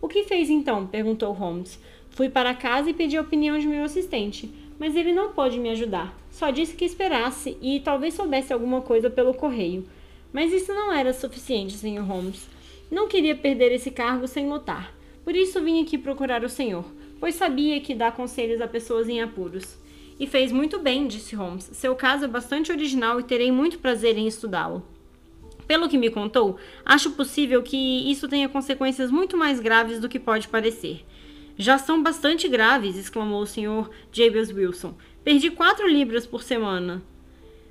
O 0.00 0.06
que 0.06 0.22
fez 0.22 0.48
então? 0.48 0.86
perguntou 0.86 1.32
Holmes. 1.32 1.80
Fui 2.10 2.28
para 2.28 2.54
casa 2.54 2.90
e 2.90 2.94
pedi 2.94 3.16
a 3.16 3.22
opinião 3.22 3.58
de 3.58 3.66
meu 3.66 3.82
assistente. 3.82 4.48
mas 4.78 4.94
ele 4.94 5.12
não 5.12 5.32
pode 5.32 5.58
me 5.58 5.70
ajudar. 5.70 6.16
Só 6.30 6.50
disse 6.50 6.76
que 6.76 6.84
esperasse 6.84 7.58
e 7.60 7.80
talvez 7.80 8.14
soubesse 8.14 8.52
alguma 8.52 8.82
coisa 8.82 9.10
pelo 9.10 9.34
correio. 9.34 9.84
Mas 10.32 10.52
isso 10.52 10.72
não 10.72 10.92
era 10.92 11.12
suficiente, 11.12 11.74
Sr. 11.74 12.02
Holmes. 12.06 12.48
Não 12.88 13.08
queria 13.08 13.34
perder 13.34 13.72
esse 13.72 13.90
cargo 13.90 14.28
sem 14.28 14.48
lutar. 14.48 14.94
Por 15.24 15.34
isso 15.34 15.60
vim 15.60 15.82
aqui 15.82 15.98
procurar 15.98 16.44
o 16.44 16.48
senhor, 16.48 16.84
pois 17.18 17.34
sabia 17.34 17.80
que 17.80 17.96
dá 17.96 18.12
conselhos 18.12 18.60
a 18.60 18.68
pessoas 18.68 19.08
em 19.08 19.20
apuros. 19.20 19.82
E 20.18 20.26
fez 20.26 20.52
muito 20.52 20.78
bem, 20.78 21.06
disse 21.06 21.34
Holmes. 21.34 21.70
Seu 21.72 21.96
caso 21.96 22.24
é 22.24 22.28
bastante 22.28 22.70
original 22.70 23.18
e 23.18 23.24
terei 23.24 23.50
muito 23.50 23.78
prazer 23.78 24.16
em 24.16 24.26
estudá-lo. 24.26 24.86
Pelo 25.66 25.88
que 25.88 25.98
me 25.98 26.10
contou, 26.10 26.56
acho 26.84 27.12
possível 27.12 27.62
que 27.62 28.10
isso 28.10 28.28
tenha 28.28 28.48
consequências 28.48 29.10
muito 29.10 29.36
mais 29.36 29.60
graves 29.60 29.98
do 29.98 30.08
que 30.08 30.20
pode 30.20 30.48
parecer. 30.48 31.04
Já 31.56 31.78
são 31.78 32.02
bastante 32.02 32.48
graves, 32.48 32.96
exclamou 32.96 33.42
o 33.42 33.46
Sr. 33.46 33.88
Jabez 34.12 34.50
Wilson. 34.50 34.94
Perdi 35.22 35.50
quatro 35.50 35.88
libras 35.88 36.26
por 36.26 36.42
semana. 36.42 37.02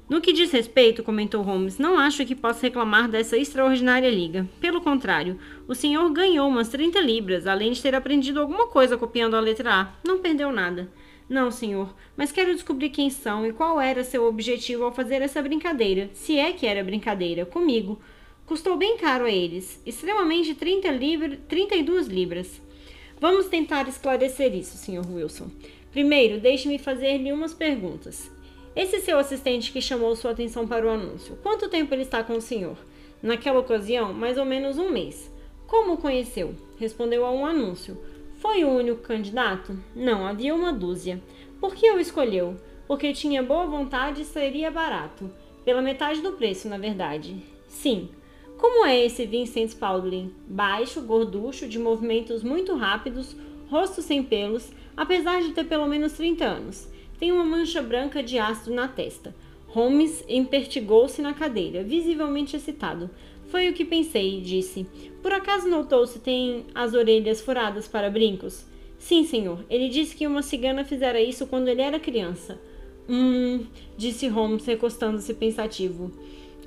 No 0.09 0.19
que 0.19 0.33
diz 0.33 0.51
respeito, 0.51 1.03
comentou 1.03 1.41
Holmes, 1.41 1.77
não 1.77 1.97
acho 1.97 2.25
que 2.25 2.35
possa 2.35 2.61
reclamar 2.61 3.07
dessa 3.07 3.37
extraordinária 3.37 4.09
liga. 4.09 4.47
Pelo 4.59 4.81
contrário, 4.81 5.39
o 5.67 5.73
senhor 5.73 6.09
ganhou 6.11 6.47
umas 6.47 6.69
30 6.69 6.99
libras, 6.99 7.47
além 7.47 7.71
de 7.71 7.81
ter 7.81 7.95
aprendido 7.95 8.39
alguma 8.39 8.67
coisa 8.67 8.97
copiando 8.97 9.35
a 9.35 9.39
letra 9.39 9.73
A. 9.73 9.93
Não 10.05 10.19
perdeu 10.19 10.51
nada. 10.51 10.91
Não, 11.29 11.49
senhor, 11.49 11.95
mas 12.17 12.31
quero 12.31 12.53
descobrir 12.53 12.89
quem 12.89 13.09
são 13.09 13.45
e 13.45 13.53
qual 13.53 13.79
era 13.79 14.03
seu 14.03 14.25
objetivo 14.25 14.83
ao 14.83 14.93
fazer 14.93 15.21
essa 15.21 15.41
brincadeira, 15.41 16.09
se 16.13 16.37
é 16.37 16.51
que 16.51 16.65
era 16.65 16.83
brincadeira, 16.83 17.45
comigo. 17.45 17.99
Custou 18.45 18.75
bem 18.75 18.97
caro 18.97 19.25
a 19.25 19.31
eles, 19.31 19.81
extremamente 19.85 20.53
30 20.53 20.91
libra, 20.91 21.39
32 21.47 22.07
libras. 22.07 22.61
Vamos 23.19 23.47
tentar 23.47 23.87
esclarecer 23.87 24.53
isso, 24.53 24.77
Sr. 24.77 25.09
Wilson. 25.09 25.49
Primeiro, 25.91 26.41
deixe-me 26.41 26.77
fazer-lhe 26.77 27.31
umas 27.31 27.53
perguntas. 27.53 28.29
Esse 28.75 28.99
seu 28.99 29.17
assistente 29.17 29.71
que 29.71 29.79
chamou 29.79 30.15
sua 30.15 30.31
atenção 30.31 30.67
para 30.67 30.85
o 30.85 30.89
anúncio, 30.89 31.37
quanto 31.41 31.69
tempo 31.69 31.93
ele 31.93 32.01
está 32.01 32.23
com 32.23 32.33
o 32.33 32.41
senhor? 32.41 32.75
Naquela 33.21 33.59
ocasião, 33.59 34.11
mais 34.11 34.37
ou 34.37 34.43
menos 34.43 34.77
um 34.77 34.89
mês. 34.89 35.31
Como 35.67 35.93
o 35.93 35.97
conheceu? 35.97 36.53
Respondeu 36.77 37.25
a 37.25 37.31
um 37.31 37.45
anúncio. 37.45 37.97
Foi 38.43 38.65
o 38.65 38.71
único 38.71 38.99
candidato? 38.99 39.73
Não, 39.95 40.27
havia 40.27 40.53
uma 40.53 40.73
dúzia. 40.73 41.23
Por 41.61 41.73
que 41.73 41.89
o 41.89 41.97
escolheu? 41.97 42.57
Porque 42.85 43.13
tinha 43.13 43.41
boa 43.41 43.65
vontade 43.65 44.23
e 44.23 44.25
seria 44.25 44.69
barato. 44.69 45.31
Pela 45.63 45.81
metade 45.81 46.19
do 46.19 46.33
preço, 46.33 46.67
na 46.67 46.77
verdade. 46.77 47.41
Sim. 47.69 48.09
Como 48.57 48.85
é 48.85 49.05
esse 49.05 49.25
Vincent 49.25 49.69
Spaulding? 49.69 50.33
Baixo, 50.45 51.01
gorducho, 51.03 51.69
de 51.69 51.79
movimentos 51.79 52.43
muito 52.43 52.75
rápidos, 52.75 53.33
rosto 53.69 54.01
sem 54.01 54.21
pelos, 54.21 54.73
apesar 54.97 55.41
de 55.41 55.53
ter 55.53 55.63
pelo 55.63 55.87
menos 55.87 56.11
30 56.11 56.43
anos. 56.43 56.89
Tem 57.17 57.31
uma 57.31 57.45
mancha 57.45 57.81
branca 57.81 58.21
de 58.21 58.37
ácido 58.37 58.75
na 58.75 58.89
testa. 58.89 59.33
Holmes 59.67 60.21
empertigou-se 60.27 61.21
na 61.21 61.33
cadeira, 61.33 61.81
visivelmente 61.81 62.57
excitado. 62.57 63.09
Foi 63.53 63.69
o 63.69 63.73
que 63.73 63.85
pensei, 63.85 64.41
disse. 64.41 64.87
Por 65.21 65.31
acaso 65.31 65.69
notou 65.69 66.07
se 66.07 66.17
tem 66.17 66.65
as 66.73 66.95
orelhas 66.95 67.39
furadas 67.39 67.87
para 67.87 68.09
brincos? 68.09 68.65
Sim, 68.97 69.23
senhor. 69.27 69.63
Ele 69.69 69.89
disse 69.89 70.15
que 70.15 70.25
uma 70.25 70.41
cigana 70.41 70.83
fizera 70.83 71.21
isso 71.21 71.45
quando 71.45 71.67
ele 71.67 71.83
era 71.83 71.99
criança. 71.99 72.59
Hum, 73.07 73.63
disse 73.95 74.27
Holmes, 74.27 74.65
recostando-se 74.65 75.35
pensativo. 75.35 76.11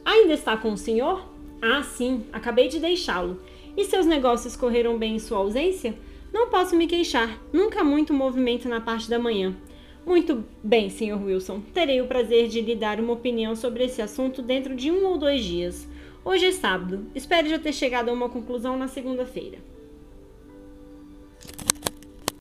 Ainda 0.04 0.32
está 0.34 0.56
com 0.56 0.72
o 0.72 0.76
senhor? 0.76 1.28
Ah, 1.60 1.82
sim, 1.82 2.22
acabei 2.32 2.68
de 2.68 2.78
deixá-lo. 2.78 3.40
E 3.76 3.84
seus 3.84 4.06
negócios 4.06 4.54
correram 4.54 4.96
bem 4.96 5.16
em 5.16 5.18
sua 5.18 5.38
ausência? 5.38 5.92
Não 6.32 6.50
posso 6.50 6.76
me 6.76 6.86
queixar. 6.86 7.42
Nunca 7.52 7.80
há 7.80 7.84
muito 7.84 8.14
movimento 8.14 8.68
na 8.68 8.80
parte 8.80 9.10
da 9.10 9.18
manhã. 9.18 9.56
Muito 10.06 10.44
bem, 10.62 10.88
Sr. 10.88 11.20
Wilson. 11.20 11.62
Terei 11.74 12.00
o 12.00 12.06
prazer 12.06 12.46
de 12.46 12.60
lhe 12.60 12.76
dar 12.76 13.00
uma 13.00 13.14
opinião 13.14 13.56
sobre 13.56 13.82
esse 13.86 14.00
assunto 14.00 14.40
dentro 14.40 14.76
de 14.76 14.88
um 14.92 15.04
ou 15.04 15.18
dois 15.18 15.42
dias. 15.42 15.88
Hoje 16.26 16.46
é 16.46 16.50
sábado. 16.50 17.06
Espero 17.14 17.48
já 17.48 17.56
ter 17.56 17.72
chegado 17.72 18.08
a 18.08 18.12
uma 18.12 18.28
conclusão 18.28 18.76
na 18.76 18.88
segunda-feira. 18.88 19.58